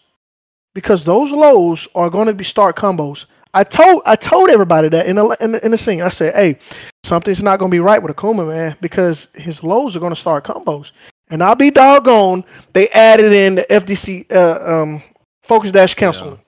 [0.74, 3.24] Because those lows are going to be start combos.
[3.54, 6.02] I told I told everybody that in the in the, in the scene.
[6.02, 6.58] I said, "Hey,
[7.04, 10.20] something's not going to be right with Akuma, man, because his lows are going to
[10.20, 10.92] start combos."
[11.30, 15.02] And I'll be doggone, they added in the FDC uh, um,
[15.48, 16.38] Focus Dash Cancel.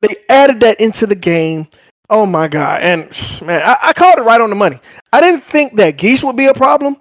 [0.00, 1.68] They added that into the game.
[2.08, 2.82] Oh my god!
[2.82, 3.10] And
[3.42, 4.78] man, I, I called it right on the money.
[5.12, 6.96] I didn't think that Geese would be a problem.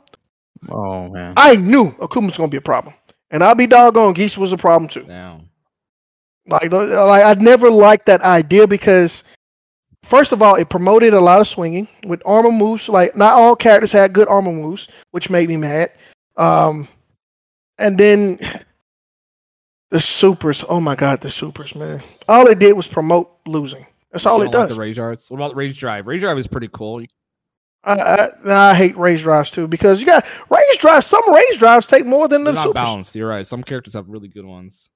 [0.70, 1.34] Oh man.
[1.38, 2.96] I knew Akuma was going to be a problem,
[3.30, 5.04] and I'll be doggone, Geese was a problem too.
[5.04, 5.48] Down.
[6.48, 9.24] Like, like I never liked that idea because,
[10.04, 12.88] first of all, it promoted a lot of swinging with armor moves.
[12.88, 15.92] Like, not all characters had good armor moves, which made me mad.
[16.38, 16.88] Um,
[17.78, 18.40] and then
[19.92, 20.64] the supers.
[20.68, 22.04] Oh my god, the supers, man!
[22.28, 23.86] All it did was promote losing.
[24.12, 24.76] That's all it don't like does.
[24.76, 25.30] the rage arts.
[25.30, 26.08] What about rage drive?
[26.08, 27.04] Rage drive is pretty cool.
[27.84, 31.06] I, I, I hate rage drives too because you got rage drives.
[31.06, 32.82] Some rage drives take more than They're the not supers.
[32.82, 33.16] balanced.
[33.16, 33.46] You're right.
[33.46, 34.90] Some characters have really good ones.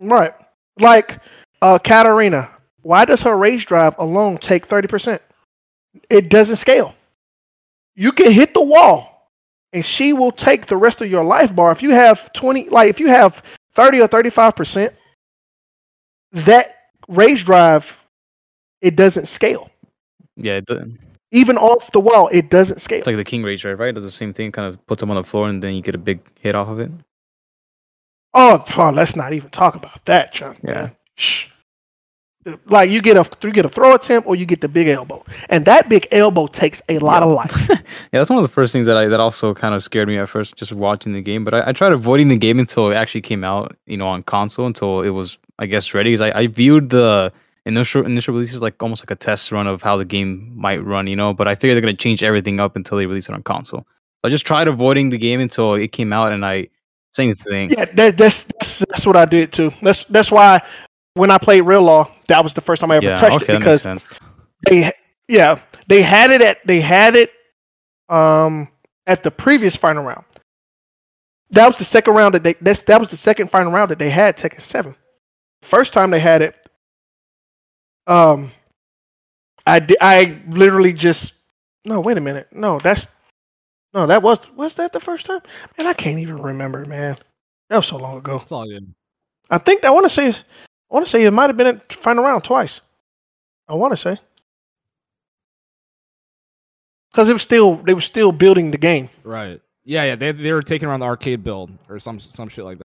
[0.00, 0.32] Right.
[0.78, 1.20] Like
[1.60, 2.50] uh Katarina.
[2.82, 5.18] Why does her rage drive alone take 30%?
[6.08, 6.94] It doesn't scale.
[7.96, 9.30] You can hit the wall
[9.72, 11.72] and she will take the rest of your life bar.
[11.72, 13.42] If you have 20 like if you have
[13.78, 14.92] 30 or 35%,
[16.32, 16.74] that
[17.06, 17.96] rage drive
[18.80, 19.70] it doesn't scale.
[20.36, 20.98] Yeah, it doesn't.
[21.30, 22.98] Even off the wall, it doesn't scale.
[22.98, 23.90] It's like the King Rage Drive, right?
[23.90, 25.82] It does the same thing, kind of puts them on the floor and then you
[25.82, 26.90] get a big hit off of it.
[28.34, 30.56] Oh, oh, let's not even talk about that, Chuck.
[30.64, 30.72] Yeah.
[30.72, 30.96] man.
[32.66, 35.24] Like you get a you get a throw attempt or you get the big elbow,
[35.50, 37.70] and that big elbow takes a lot of life.
[38.12, 40.16] Yeah, that's one of the first things that I that also kind of scared me
[40.18, 41.44] at first, just watching the game.
[41.44, 44.22] But I, I tried avoiding the game until it actually came out, you know, on
[44.22, 46.10] console until it was, I guess, ready.
[46.12, 47.32] Because I, I viewed the
[47.66, 51.06] initial initial releases like almost like a test run of how the game might run,
[51.06, 51.34] you know.
[51.34, 53.86] But I figured they're gonna change everything up until they release it on console.
[54.24, 56.68] I just tried avoiding the game until it came out, and I
[57.12, 57.70] same thing.
[57.70, 59.72] yeah, that, that's, that's that's what I did too.
[59.82, 60.62] That's that's why
[61.14, 63.54] when I played Real Law, that was the first time I ever Yeah, touched okay,
[63.54, 63.86] it because
[64.68, 64.92] they
[65.28, 67.32] yeah they had it at they had it
[68.08, 68.68] um
[69.06, 70.24] at the previous final round.
[71.50, 73.98] That was the second round that they that's, that was the second final round that
[73.98, 74.94] they had Tekken Seven.
[75.62, 76.54] First time they had it,
[78.06, 78.52] um,
[79.66, 81.32] I di- I literally just
[81.84, 83.08] no wait a minute no that's
[83.94, 85.40] no that was was that the first time
[85.76, 87.16] man I can't even remember man
[87.70, 88.40] that was so long ago.
[88.42, 88.94] It's all good.
[89.50, 90.36] I think I want to say
[90.90, 92.80] I want to say it might have been at final round twice.
[93.68, 94.18] I want to say
[97.10, 99.10] because it was still they were still building the game.
[99.24, 99.60] Right.
[99.84, 100.14] Yeah, yeah.
[100.14, 102.84] They they were taking around the arcade build or some some shit like that.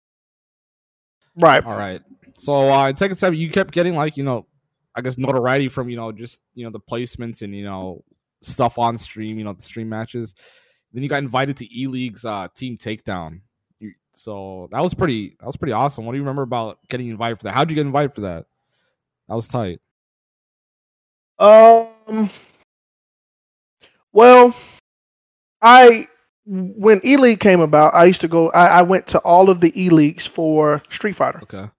[1.36, 1.64] Right.
[1.64, 2.02] All right.
[2.38, 4.46] So uh, in Tekken Seven, you kept getting like you know
[4.96, 8.04] I guess notoriety from you know just you know the placements and you know
[8.42, 10.36] stuff on stream, you know the stream matches.
[10.94, 13.42] Then you got invited to E League's uh, team takedown.
[14.20, 16.06] So that was pretty that was pretty awesome.
[16.06, 17.54] What do you remember about getting invited for that?
[17.54, 18.46] How'd you get invited for that?
[19.30, 19.80] That was tight.
[21.40, 22.30] Um.
[24.12, 24.54] Well,
[25.62, 26.08] I
[26.46, 28.50] when E League came about, I used to go.
[28.52, 31.70] I, I went to all of the E Leagues for Street Fighter, Okay.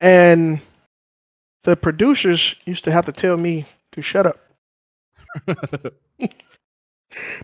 [0.00, 0.60] and
[1.64, 4.38] the producers used to have to tell me to shut up.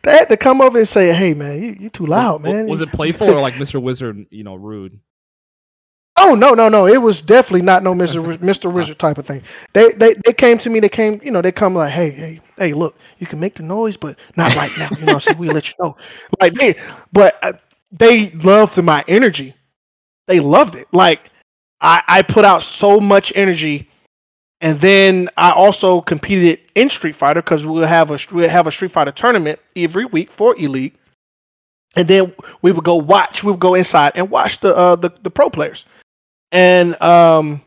[0.02, 2.66] They had to come over and say, "Hey, man, you you too loud, was, man."
[2.66, 3.80] Was it playful or like Mr.
[3.80, 5.00] Wizard, you know, rude?
[6.16, 6.86] Oh no, no, no!
[6.86, 9.42] It was definitely not no Mister Mister Wizard type of thing.
[9.72, 10.78] They they they came to me.
[10.80, 13.64] They came, you know, they come like, hey, hey, hey, look, you can make the
[13.64, 14.88] noise, but not right now.
[14.98, 15.96] You know, so we let you know.
[16.40, 16.76] Like they,
[17.12, 17.54] but uh,
[17.90, 19.54] they loved my energy.
[20.28, 20.86] They loved it.
[20.92, 21.20] Like
[21.80, 23.88] I I put out so much energy,
[24.64, 28.72] and then I also competed in Street Fighter because we'll have a we'll have a
[28.72, 30.96] Street Fighter tournament every week for Elite,
[31.94, 33.44] and then we would go watch.
[33.44, 35.84] We would go inside and watch the uh, the the pro players
[36.54, 37.60] and um,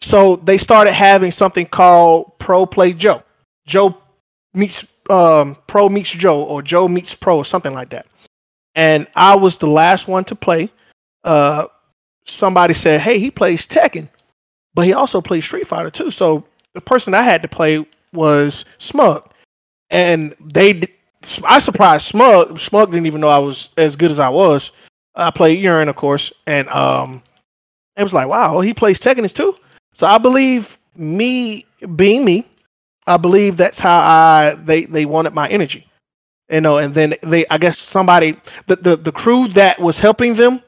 [0.00, 3.22] so they started having something called Pro Play Joe.
[3.66, 3.96] Joe
[4.54, 8.06] meets um, Pro meets Joe, or Joe meets Pro, or something like that.
[8.74, 10.72] And I was the last one to play.
[11.22, 11.66] Uh,
[12.24, 14.08] somebody said, "Hey, he plays Tekken,
[14.74, 16.44] but he also played Street Fighter too." So
[16.74, 19.30] the person I had to play was Smug,
[19.90, 20.88] and they
[21.44, 22.60] I surprised Smug.
[22.60, 24.72] Smug didn't even know I was as good as I was.
[25.14, 27.22] I played Urien, of course, and um,
[27.96, 29.54] it was like, wow, he plays Tekken too.
[29.92, 31.66] So I believe me
[31.96, 32.46] being me,
[33.06, 35.86] I believe that's how I they they wanted my energy,
[36.50, 36.78] you know.
[36.78, 40.62] And then they, I guess somebody, the the, the crew that was helping them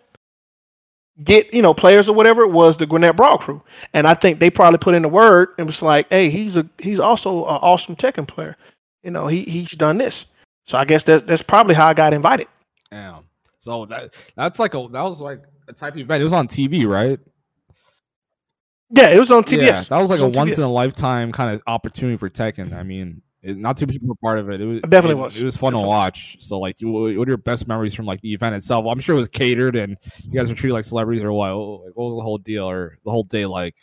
[1.23, 3.63] get you know players or whatever it was the Gwinnett Brawl crew,
[3.93, 6.69] and I think they probably put in the word and was like, hey, he's a
[6.79, 8.57] he's also an awesome Tekken player,
[9.03, 9.27] you know.
[9.29, 10.27] He he's done this,
[10.67, 12.49] so I guess that that's probably how I got invited.
[12.91, 13.25] Damn.
[13.59, 16.21] So that that's like a that was like a type of event.
[16.21, 17.19] It was on TV, right?
[18.91, 19.67] Yeah, it was on TBS.
[19.67, 20.59] Yeah, that was like It a on once TBS.
[20.59, 22.73] in a lifetime kind of opportunity for Tekken.
[22.73, 24.61] I mean, it, not too many people were part of it.
[24.61, 25.37] It was It definitely it, was.
[25.37, 25.85] It was fun Definitely.
[25.85, 26.37] to watch.
[26.41, 28.87] So, like, what are your best memories from like the event itself?
[28.89, 31.51] I'm sure it was catered and you guys were treated like celebrities, or what?
[31.51, 33.75] Like, what was the whole deal or the whole day like?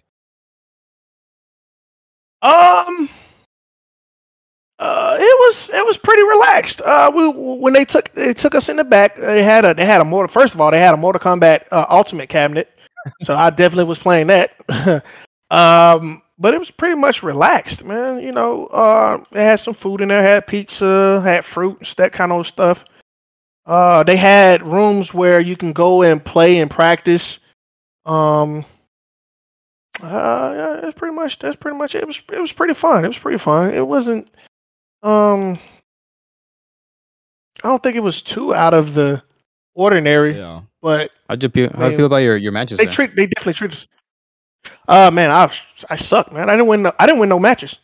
[2.42, 3.08] Um,
[4.80, 6.82] uh, it was it was pretty relaxed.
[6.82, 9.86] Uh, we when they took they took us in the back, they had a they
[9.86, 10.28] had a motor.
[10.28, 12.68] First of all, they had a Mortal Kombat uh, Ultimate cabinet,
[13.22, 15.04] so I definitely was playing that.
[15.52, 18.20] um, but it was pretty much relaxed, man.
[18.20, 22.32] You know, uh, they had some food in there, had pizza, had fruits, that kind
[22.32, 22.84] of stuff.
[23.66, 27.38] Uh, they had rooms where you can go and play and practice.
[28.08, 28.66] Um,
[30.02, 32.02] uh, yeah, that's pretty much that's pretty much it.
[32.02, 33.06] It was it was pretty fun.
[33.06, 33.72] It was pretty fun.
[33.72, 34.28] It wasn't
[35.04, 35.60] um
[37.64, 39.22] I don't think it was too out of the
[39.76, 40.62] ordinary, Yeah.
[40.82, 41.92] but How'd you feel, how do Man.
[41.92, 42.80] you feel about your, your matches?
[42.80, 43.88] they treat they definitely treat us.
[44.92, 45.50] Uh man, I
[45.90, 46.50] I suck, man.
[46.50, 47.78] I didn't win no, I didn't win no matches.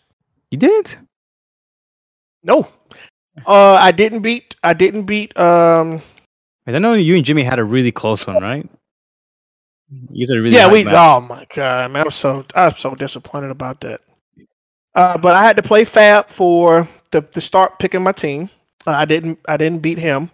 [0.52, 0.98] you didn't?
[2.44, 2.68] No.
[3.46, 6.02] Uh I didn't beat I didn't beat um
[6.68, 8.70] I know you and Jimmy had a really close one, right?
[10.12, 10.96] You guys really yeah, we match.
[10.98, 12.04] oh my god, man.
[12.08, 14.02] I'm so I'm so disappointed about that.
[14.94, 18.50] Uh but I had to play Fab for the to start picking my team.
[18.86, 20.30] Uh, I didn't I didn't beat him.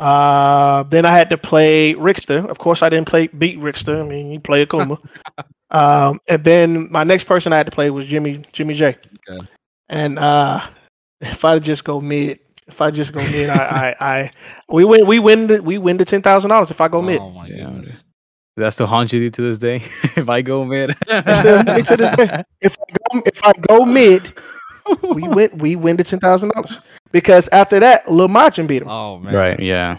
[0.00, 2.48] Uh then I had to play Rickstah.
[2.48, 4.00] Of course I didn't play beat Rickstah.
[4.00, 4.98] I mean you play Akuma.
[5.70, 8.96] um and then my next person I had to play was Jimmy Jimmy J.
[9.28, 9.46] Okay.
[9.90, 10.66] And uh
[11.20, 14.30] if I just go mid if I just go mid, I, I, I
[14.68, 17.20] we win we win the we win the ten thousand dollars if I go mid.
[17.20, 17.64] Oh my Yeah.
[17.66, 18.02] goodness.
[18.56, 19.76] That still haunt you to this day?
[20.16, 22.30] if I go mid, Still haunt me to this day.
[22.60, 24.34] If I go if I go mid,
[25.12, 26.78] we win we win the ten thousand dollars
[27.12, 28.88] because after that, Lil Majin beat him.
[28.88, 29.34] Oh man.
[29.34, 29.60] right?
[29.60, 29.98] Yeah.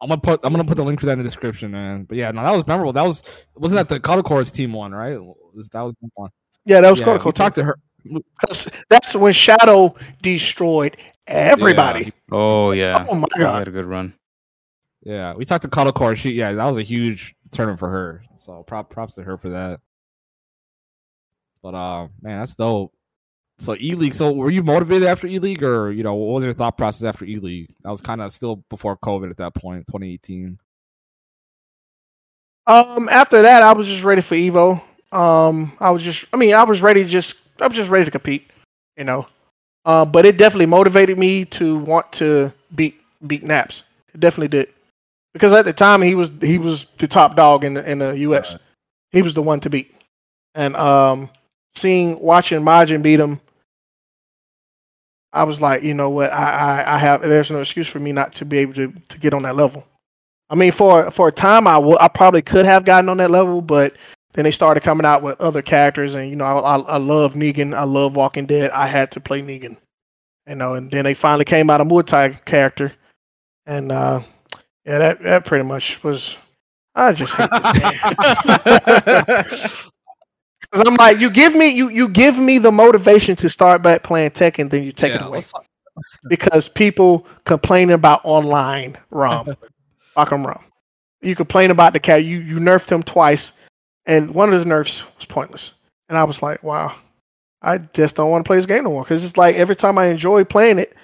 [0.00, 2.04] I'm gonna put I'm gonna put the link for that in the description, man.
[2.04, 2.92] But yeah, no, that was memorable.
[2.92, 3.22] That was
[3.54, 5.18] wasn't that the Color Chords team one, right?
[5.72, 6.30] That was one.
[6.64, 7.78] Yeah, that was yeah, Code we talked to her.
[8.90, 12.12] That's when Shadow destroyed everybody.
[12.30, 13.06] Oh yeah.
[13.08, 13.58] Oh my He god.
[13.58, 14.12] had a good run.
[15.02, 16.20] Yeah, we talked to Color Chords.
[16.20, 18.22] She yeah, that was a huge tournament for her.
[18.36, 19.80] So prop props to her for that.
[21.62, 22.92] But uh, man, that's dope.
[23.58, 24.14] So E League.
[24.14, 27.04] So were you motivated after E League, or you know, what was your thought process
[27.04, 27.74] after E League?
[27.82, 30.58] That was kind of still before COVID at that point, 2018.
[32.66, 34.82] Um, after that, I was just ready for Evo.
[35.12, 37.04] Um, I was just, I mean, I was ready.
[37.04, 38.50] to Just, I was just ready to compete.
[38.96, 39.26] You know.
[39.84, 43.84] Uh, but it definitely motivated me to want to beat beat Naps.
[44.12, 44.68] It definitely did.
[45.32, 48.18] Because at the time he was he was the top dog in the in the
[48.18, 48.52] U.S.
[48.52, 48.60] Right.
[49.12, 49.94] He was the one to beat.
[50.56, 51.30] and um,
[51.76, 53.40] seeing watching Majin beat him,
[55.32, 58.12] I was like, you know what, I, I, I have there's no excuse for me
[58.12, 59.84] not to be able to, to get on that level.
[60.48, 63.30] I mean, for for a time, I, w- I probably could have gotten on that
[63.30, 63.94] level, but
[64.32, 67.34] then they started coming out with other characters, and you know, I, I, I love
[67.34, 68.70] Negan, I love Walking Dead.
[68.70, 69.76] I had to play Negan,
[70.48, 72.92] you know, and then they finally came out a Muay Thai character,
[73.66, 74.20] and uh,
[74.84, 76.36] yeah, that that pretty much was.
[76.94, 77.50] I just hate
[79.36, 79.90] this
[80.76, 80.84] game.
[80.84, 84.02] Cause I'm like, you give me you you give me the motivation to start back
[84.02, 85.42] playing tech, and then you take it away
[86.28, 89.56] because people complaining about online ROM.
[90.16, 90.62] Fahkumram.
[91.20, 92.24] You complain about the cat.
[92.24, 93.52] You you nerfed him twice,
[94.06, 95.72] and one of the nerfs was pointless.
[96.08, 96.94] And I was like, wow,
[97.62, 99.98] I just don't want to play this game no more because it's like every time
[99.98, 100.94] I enjoy playing it,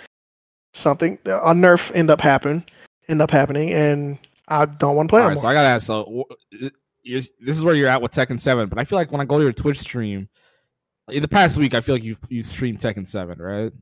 [0.74, 2.64] something a nerf end up happening,
[3.08, 4.18] end up happening, and
[4.48, 5.48] I don't want to play All right, so.
[5.48, 5.86] I gotta ask.
[5.86, 6.26] So,
[7.05, 9.38] this is where you're at with Tekken Seven, but I feel like when I go
[9.38, 10.28] to your Twitch stream,
[11.09, 13.72] in the past week, I feel like you you streamed Tekken Seven, right?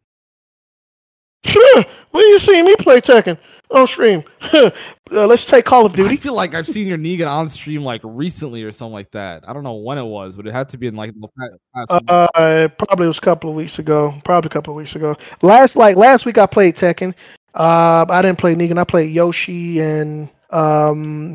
[1.44, 1.84] Sure.
[2.10, 3.38] When you see me play Tekken
[3.70, 4.70] on stream, uh,
[5.10, 6.14] let's take Call of Duty.
[6.14, 9.48] I feel like I've seen your Negan on stream like recently or something like that.
[9.48, 11.86] I don't know when it was, but it had to be in like the pa-
[11.86, 12.02] past.
[12.02, 12.10] week.
[12.10, 14.14] Uh, probably was a couple of weeks ago.
[14.24, 15.16] Probably a couple of weeks ago.
[15.42, 17.14] Last like last week, I played Tekken.
[17.54, 18.78] Uh, I didn't play Negan.
[18.78, 21.34] I played Yoshi and um,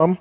[0.00, 0.18] um,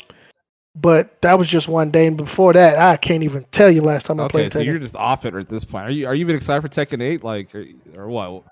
[0.76, 2.08] but that was just one day.
[2.08, 4.66] And before that, I can't even tell you last time I okay, played so Tekken.
[4.66, 5.86] you're just off it at this point.
[5.86, 7.24] Are you are you even excited for Tekken Eight?
[7.24, 7.66] Like, or,
[7.96, 8.44] or what?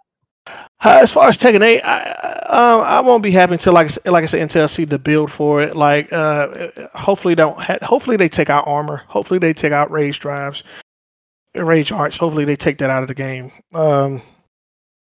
[0.48, 3.92] Uh, as far as Tekken 8, I, I, um, I won't be happy until like
[4.06, 5.76] like I said until I see the build for it.
[5.76, 9.04] Like, uh, hopefully don't ha- hopefully they take out armor.
[9.08, 10.64] Hopefully they take out rage drives,
[11.56, 12.18] rage arts.
[12.18, 13.52] Hopefully they take that out of the game.
[13.74, 14.22] Um,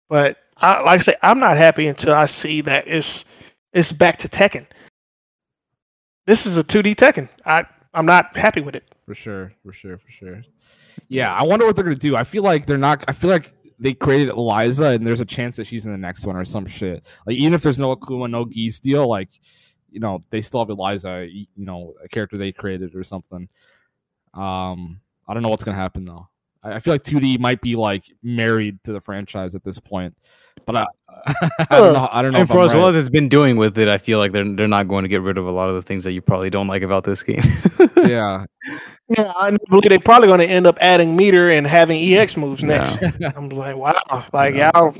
[0.08, 3.24] but I, like I say, I'm not happy until I see that it's
[3.72, 4.66] it's back to Tekken.
[6.26, 7.28] This is a 2D Tekken.
[7.44, 7.64] I
[7.94, 8.84] I'm not happy with it.
[9.06, 10.42] For sure, for sure, for sure.
[11.08, 12.16] Yeah, I wonder what they're gonna do.
[12.16, 13.04] I feel like they're not.
[13.08, 16.26] I feel like they created Eliza, and there's a chance that she's in the next
[16.26, 17.06] one or some shit.
[17.26, 19.30] Like even if there's no Akuma, no Geese deal, like
[19.90, 21.26] you know they still have Eliza.
[21.30, 23.48] You know, a character they created or something.
[24.34, 26.28] Um, I don't know what's gonna happen though.
[26.62, 30.14] I, I feel like 2D might be like married to the franchise at this point,
[30.66, 30.86] but I,
[31.26, 32.08] I don't know.
[32.12, 32.38] I don't know.
[32.38, 34.32] And if for I'm as well as it's been doing with it, I feel like
[34.32, 36.20] they're they're not going to get rid of a lot of the things that you
[36.20, 37.42] probably don't like about this game.
[37.96, 38.44] yeah,
[39.08, 42.62] Yeah, I believe they're probably going to end up adding meter and having EX moves
[42.62, 42.98] next.
[43.36, 44.94] I'm like, wow, like y'all,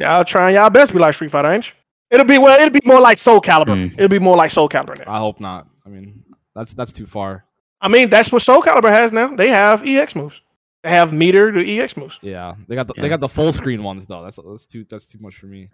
[0.00, 1.72] y'all trying y'all best to be like Street Fighter, ain't you?
[2.10, 3.76] It'll be well, it'll be more like Soul Calibur.
[3.76, 3.94] Mm.
[3.94, 5.12] It'll be more like Soul Calibur now.
[5.12, 5.68] I hope not.
[5.84, 6.24] I mean,
[6.54, 7.44] that's that's too far.
[7.80, 9.34] I mean, that's what Soul Calibur has now.
[9.36, 10.40] They have EX moves.
[10.88, 12.18] They have meter to EX moves.
[12.22, 13.02] Yeah, they got the, Yeah.
[13.02, 14.22] they got the full screen ones though.
[14.22, 15.68] That's that's too that's too much for me.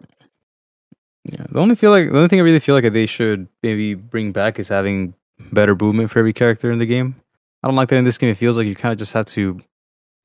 [1.31, 3.93] Yeah, the only feel like the only thing I really feel like they should maybe
[3.95, 5.13] bring back is having
[5.51, 7.15] better movement for every character in the game.
[7.63, 8.29] I don't like that in this game.
[8.29, 9.59] It feels like you kind of just have to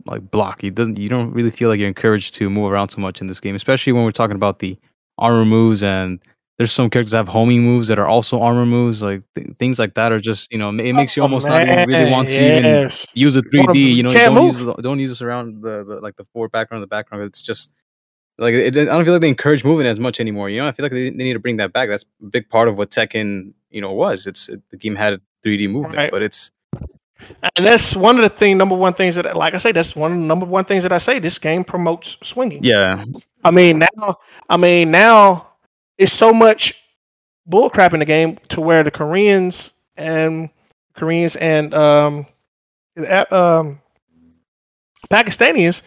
[0.07, 0.63] like block.
[0.63, 3.29] You doesn't you don't really feel like you're encouraged to move around so much in
[3.29, 4.77] this game, especially when we're talking about the
[5.19, 6.19] armor moves and
[6.61, 9.01] there's some characters that have homing moves that are also armor moves.
[9.01, 11.63] Like th- things like that are just you know it makes you Oh, almost not
[11.67, 13.95] even really want to even use a 3D.
[13.97, 14.57] You know, can't don't move.
[14.59, 17.25] use the- don't use this around the, the like the forward background, the background.
[17.25, 17.73] It's just
[18.37, 20.51] like it, I don't feel like they encourage moving as much anymore.
[20.51, 21.89] You know, I feel like they, they need to bring that back.
[21.89, 24.27] That's a big part of what Tekken you know was.
[24.27, 26.11] It's it, the game had 3D movement, Right.
[26.11, 26.51] but it's
[27.57, 30.13] And that's one of the thing, number one things that, like I say, that's one
[30.13, 31.19] of the number one things that I say.
[31.21, 32.63] This game promotes swinging.
[32.63, 33.03] yeah,
[33.45, 34.19] I mean now,
[34.51, 35.50] I mean now,
[36.01, 36.75] it's so much
[37.49, 40.49] bullcrap in the game to where the Koreans and
[40.97, 42.27] Koreans and um,
[43.31, 43.81] um,
[45.11, 45.83] Pakistanians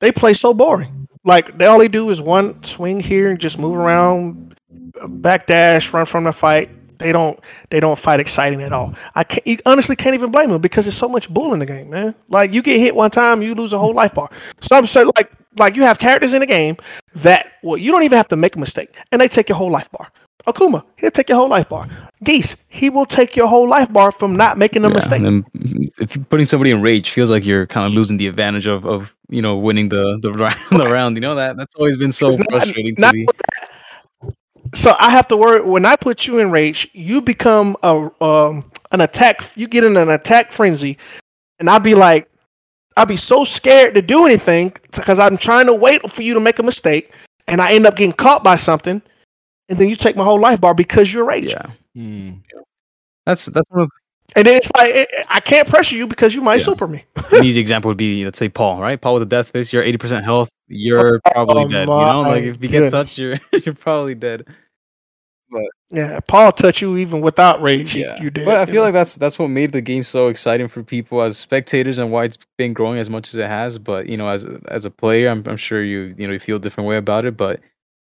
[0.00, 1.06] they play so boring.
[1.24, 4.56] Like they all they do is one swing here and just move around,
[4.96, 6.70] backdash, run from the fight.
[6.98, 7.38] They don't
[7.70, 8.94] they don't fight exciting at all.
[9.14, 11.66] I can't, you honestly can't even blame them because there's so much bull in the
[11.66, 12.14] game, man.
[12.28, 14.30] Like you get hit one time, you lose a whole life bar.
[14.62, 16.76] Some say like like you have characters in the game
[17.14, 19.70] that well you don't even have to make a mistake and they take your whole
[19.70, 20.10] life bar.
[20.46, 21.88] Akuma, he'll take your whole life bar.
[22.24, 24.94] Geese, he will take your whole life bar from not making a yeah.
[24.94, 25.22] mistake.
[25.22, 28.26] And then if you're putting somebody in rage feels like you're kind of losing the
[28.28, 30.56] advantage of of you know winning the the round.
[30.70, 33.26] The round you know that that's always been so It's not- frustrating to not- me.
[34.74, 38.70] So I have to worry when I put you in rage, you become a um
[38.90, 39.44] an attack.
[39.54, 40.98] You get in an attack frenzy,
[41.58, 42.28] and I'll be like,
[42.98, 46.40] I'll be so scared to do anything because I'm trying to wait for you to
[46.40, 47.12] make a mistake,
[47.46, 49.00] and I end up getting caught by something,
[49.68, 51.44] and then you take my whole life bar because you're rage.
[51.44, 52.30] Yeah, Hmm.
[53.24, 53.90] that's that's one of
[54.34, 56.64] And then it's like it, I can't pressure you because you might Yeah.
[56.64, 57.04] super me.
[57.30, 59.00] an easy example would be let's say Paul, right?
[59.00, 61.88] Paul with a death fist, you're eighty percent health, you're probably Oh dead.
[61.88, 64.48] You know, like if you get touched, you're you're probably dead.
[65.50, 67.94] But Yeah, Paul touched you even without rage.
[67.94, 68.44] yeah, you did.
[68.44, 68.82] but I feel know?
[68.82, 72.24] like that's that's what made the game so exciting for people as spectators and why
[72.24, 73.78] it's been growing as much as it has.
[73.78, 76.38] But you know, as a- as a player, I'm I'm sure you you know you
[76.38, 77.36] feel a different way about it.
[77.36, 77.60] But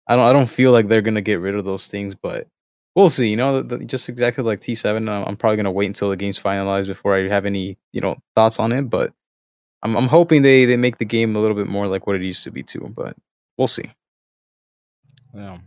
[0.07, 2.15] I don't I don't feel like they're gonna get rid of those things.
[2.15, 2.47] But
[2.95, 3.29] we'll see.
[3.29, 4.95] You know, the, the- just exactly like T7.
[5.09, 8.15] I'm, I'm probably gonna wait until the game's finalized before I have any you know
[8.35, 8.83] thoughts on it.
[8.89, 9.11] But
[9.81, 12.21] I'm I'm hoping they they make the game a little bit more like what it
[12.21, 12.89] used to be too.
[12.95, 13.17] But
[13.57, 13.91] we'll see.
[15.35, 15.57] Yeah.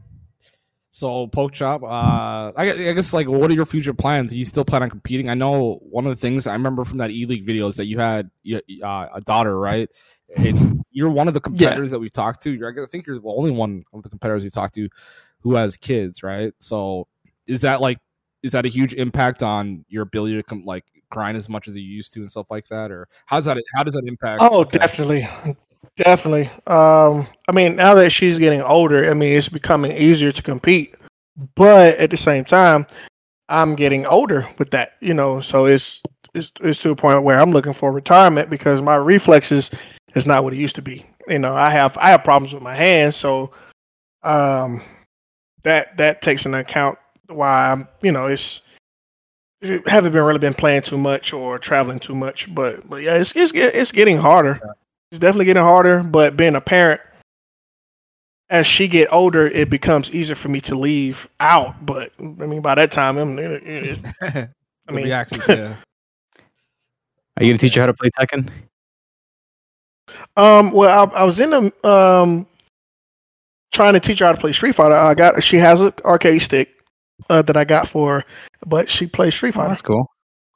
[0.96, 1.82] So Pokchop.
[1.82, 4.30] Uh, I, I guess like, what are your future plans?
[4.30, 5.28] Do you still plan on competing?
[5.28, 7.84] I know one of the things I remember from that E League video is that
[7.84, 8.30] you had
[8.82, 9.90] uh, a daughter, right?
[10.34, 12.50] And you're one of the competitors that we've talked to.
[12.50, 14.88] You're, I think you're the only one of the competitors we've talked to
[15.40, 16.54] who has kids, right?
[16.60, 17.08] So
[17.46, 17.98] is that like,
[18.42, 21.76] is that a huge impact on your ability to come like grind as much as
[21.76, 24.40] you used to and stuff like that, or how does that how does that impact?
[24.40, 24.78] Oh, Okay.
[24.78, 25.28] definitely,
[25.96, 26.50] definitely.
[26.66, 30.94] Um, I mean, now that she's getting older, I mean, it's becoming easier to compete.
[31.54, 32.86] But at the same time,
[33.48, 35.40] I'm getting older with that, you know.
[35.40, 36.02] So it's
[36.34, 39.70] it's, it's to a point where I'm looking for retirement because my reflexes
[40.14, 41.04] is not what it used to be.
[41.28, 43.52] You know, I have I have problems with my hands, so
[44.22, 44.82] um,
[45.64, 48.60] that that takes into account why I'm, you know, it's
[49.86, 52.52] haven't been really been playing too much or traveling too much.
[52.54, 54.60] But but yeah, it's it's it's getting harder.
[55.10, 56.02] It's definitely getting harder.
[56.02, 57.00] But being a parent,
[58.50, 61.84] as she get older, it becomes easier for me to leave out.
[61.84, 63.98] But I mean, by that time, I'm, it, it,
[64.88, 65.76] I mean, reactions, yeah.
[67.38, 68.50] Are you gonna teach her how to play Tekken?
[70.36, 72.46] Um, well, I, I was in the um
[73.72, 74.94] trying to teach her how to play Street Fighter.
[74.94, 76.70] I got she has an arcade stick
[77.28, 78.24] uh, that I got for, her,
[78.66, 79.68] but she plays Street Oh, Fighter.
[79.68, 80.06] that's cool.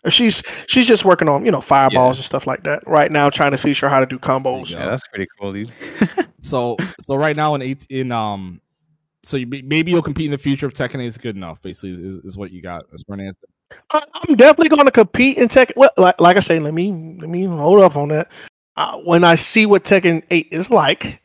[0.09, 3.51] She's she's just working on you know fireballs and stuff like that right now, trying
[3.51, 4.71] to teach her how to do combos.
[4.71, 4.79] Yeah.
[4.79, 5.73] Yeah, that's pretty cool, dude.
[6.43, 8.63] So so right now in eight in um
[9.23, 11.61] so you, maybe you'll compete in the future if Tekken 8 is good enough.
[11.61, 12.85] Basically, is, is, is what you got.
[12.91, 13.47] That's my answer.
[13.93, 15.73] I- I'm definitely going to compete in Tekken.
[15.77, 16.91] Well, like, like I say, let me
[17.21, 18.29] let me hold up on that.
[18.79, 21.20] Uh, when I see what Tekken Eight is like,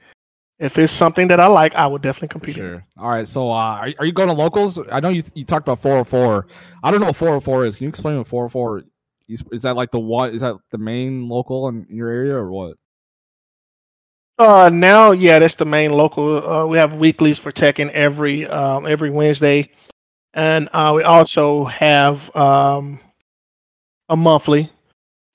[0.59, 2.57] if it's something that I like, I will definitely compete.
[2.57, 2.85] in sure.
[2.97, 3.27] All right.
[3.27, 4.79] So uh, are, are you going to locals?
[4.91, 6.47] I know you you talked about 404.
[6.83, 7.75] I don't know what 404 is.
[7.75, 8.83] Can you explain what 404
[9.27, 9.43] is?
[9.51, 10.33] Is that like the what?
[10.33, 12.77] Is that the main local in, in your area or what?
[14.37, 16.47] Uh, now, yeah, that's the main local.
[16.47, 19.71] Uh, we have weeklies for Tekken every um, every Wednesday,
[20.33, 22.99] and uh, we also have um,
[24.09, 24.69] a monthly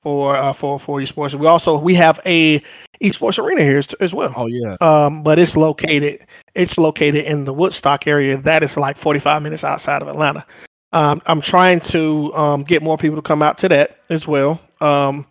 [0.02, 1.34] for uh, for for esports.
[1.34, 2.62] We also we have a
[3.02, 4.32] esports arena here as, as well.
[4.36, 4.76] Oh yeah.
[4.80, 8.36] um, but it's located it's located in the Woodstock area.
[8.36, 10.44] That is like 45 minutes outside of Atlanta.
[10.92, 14.60] Um, I'm trying to um, get more people to come out to that as well.
[14.80, 15.26] Um,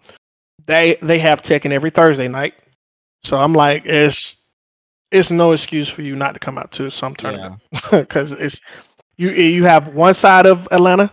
[0.65, 2.53] they they have Tekken every Thursday night,
[3.24, 4.36] so I'm like, it's
[5.11, 7.61] it's no excuse for you not to come out to some tournament
[7.91, 8.61] because it's
[9.17, 11.11] you you have one side of Atlanta.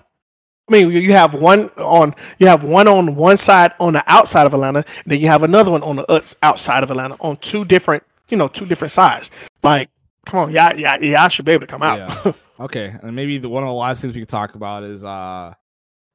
[0.68, 4.02] I mean, you you have one on you have one on one side on the
[4.06, 7.36] outside of Atlanta, and then you have another one on the outside of Atlanta on
[7.38, 9.30] two different you know two different sides.
[9.62, 9.90] Like,
[10.26, 11.98] come on, y'all, y'all, y'all should be able to come out.
[11.98, 12.32] Yeah.
[12.58, 15.52] Okay, and maybe the, one of the last things we could talk about is uh,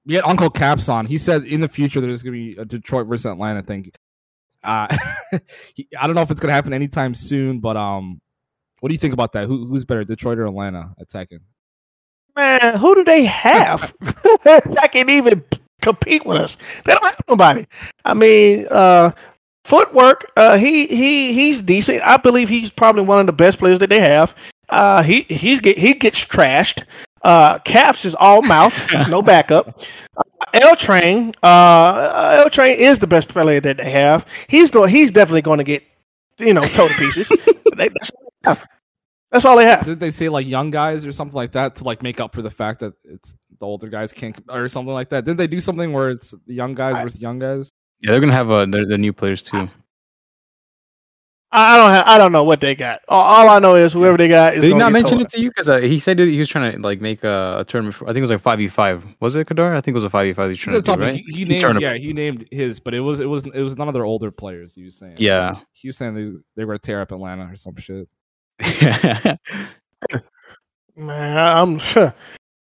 [0.07, 1.05] we had Uncle Caps on.
[1.05, 3.91] He said in the future there's gonna be a Detroit versus Atlanta thing.
[4.63, 4.87] Uh,
[5.33, 8.21] I don't know if it's gonna happen anytime soon, but um,
[8.79, 9.45] what do you think about that?
[9.47, 11.41] Who, who's better, Detroit or Atlanta at Tekken?
[12.35, 13.93] Man, who do they have
[14.43, 15.43] that can even
[15.81, 16.57] compete with us?
[16.85, 17.65] They don't have nobody.
[18.05, 19.11] I mean, uh,
[19.65, 20.31] footwork.
[20.37, 22.01] Uh, he he he's decent.
[22.03, 24.33] I believe he's probably one of the best players that they have.
[24.69, 26.83] Uh, he he's get he gets trashed.
[27.23, 28.73] Uh, Caps is all mouth,
[29.09, 29.79] no backup.
[30.53, 34.25] L Train, uh, L Train is the best player that they have.
[34.47, 34.89] He's going.
[34.89, 35.83] He's definitely going to get,
[36.39, 37.29] you know, toe to pieces.
[37.75, 37.89] They-
[39.31, 39.79] that's, all they have.
[39.79, 39.91] That's all they.
[39.91, 42.41] Did they say like young guys or something like that to like make up for
[42.41, 45.25] the fact that it's the older guys can't or something like that?
[45.25, 47.69] Didn't they do something where it's the young guys I- versus young guys?
[48.01, 49.69] Yeah, they're gonna have uh, their, their new players too.
[51.51, 53.01] I I don't have, I don't know what they got.
[53.09, 54.61] All, all I know is whoever they got is.
[54.61, 55.27] Did he not get mention told.
[55.27, 55.49] it to you?
[55.49, 57.95] Because uh, he said he was trying to like make a, a tournament.
[57.95, 59.03] For, I think it was like five v five.
[59.19, 59.75] Was it Kadar?
[59.75, 60.49] I think it was a five v five.
[60.49, 61.13] He trying to do, right?
[61.13, 61.83] He, he named tournament.
[61.83, 64.31] yeah, he named his, but it was it was it was none of their older
[64.31, 64.73] players.
[64.73, 65.59] He was saying Yeah.
[65.73, 68.07] he was saying they, they were gonna tear up Atlanta or some shit.
[70.95, 71.79] Man, I'm.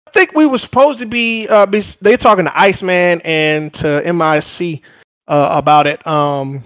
[0.07, 1.47] I think we were supposed to be.
[1.47, 4.81] Uh, be they talking to Iceman and to MIC
[5.27, 6.05] uh, about it.
[6.05, 6.63] Um,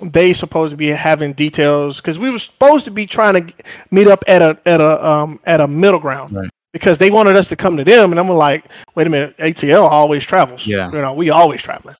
[0.00, 3.52] they supposed to be having details because we were supposed to be trying to
[3.90, 6.48] meet up at a at a um at a middle ground Right.
[6.72, 9.82] because they wanted us to come to them, and I'm like, wait a minute, ATL
[9.90, 10.66] always travels.
[10.66, 10.90] Yeah.
[10.92, 11.96] you know, we always traveling.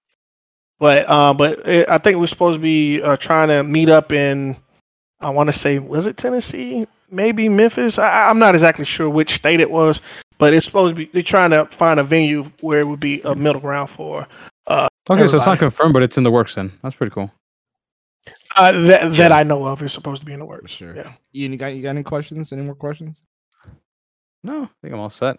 [0.78, 4.12] But uh, but it, I think we're supposed to be uh, trying to meet up
[4.12, 4.56] in.
[5.20, 6.86] I want to say, was it Tennessee?
[7.12, 7.98] maybe Memphis.
[7.98, 10.00] I, I'm not exactly sure which state it was,
[10.38, 11.10] but it's supposed to be.
[11.12, 14.26] They're trying to find a venue where it would be a middle ground for
[14.68, 16.54] uh, Okay, so it's not confirmed, but it's in the works.
[16.54, 17.32] Then that's pretty cool.
[18.54, 19.34] uh, that that Yeah.
[19.36, 19.82] I know of.
[19.82, 20.70] is supposed to be in the For works.
[20.70, 20.94] sure.
[20.94, 21.12] Yeah.
[21.34, 22.52] Ian, you got you got any questions?
[22.52, 23.24] Any more questions?
[24.44, 25.38] No, I think I'm all set.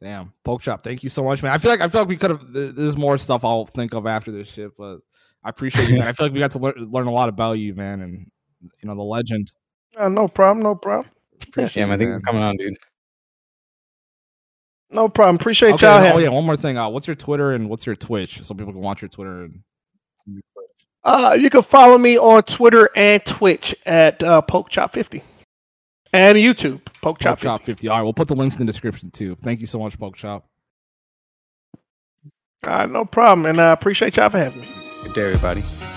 [0.00, 0.82] Damn, Pokchop.
[0.82, 1.52] Thank you so much, man.
[1.52, 2.40] I feel like I feel like we could have.
[2.50, 5.00] There's more stuff I'll think of after this shit, but
[5.44, 6.08] I appreciate you, man.
[6.08, 8.30] I feel like we got to learn, learn a lot about you, man, and
[8.82, 9.52] you know the legend.
[9.96, 10.62] Uh, no problem.
[10.62, 11.10] No problem.
[11.42, 12.74] Appreciate Yeah, man, you, thank you for coming on, dude.
[14.90, 15.36] No problem.
[15.36, 16.16] Appreciate Okay, y'all.
[16.16, 16.78] oh yeah, one more thing.
[16.78, 19.60] Uh, what's your Twitter and what's your Twitch, so people can watch your Twitter and.
[21.04, 25.20] Uh, you can follow me on Twitter and Twitch at uh, Pokchop50
[26.14, 27.38] and YouTube Poke Pokchop50.
[27.40, 27.88] Chop 50.
[27.88, 29.34] All right, we'll put the links in the description too.
[29.42, 30.44] Thank you so much, Pokchop.
[32.62, 34.68] Uh, no problem, and I appreciate y'all for having me.
[35.02, 35.93] Good day, everybody.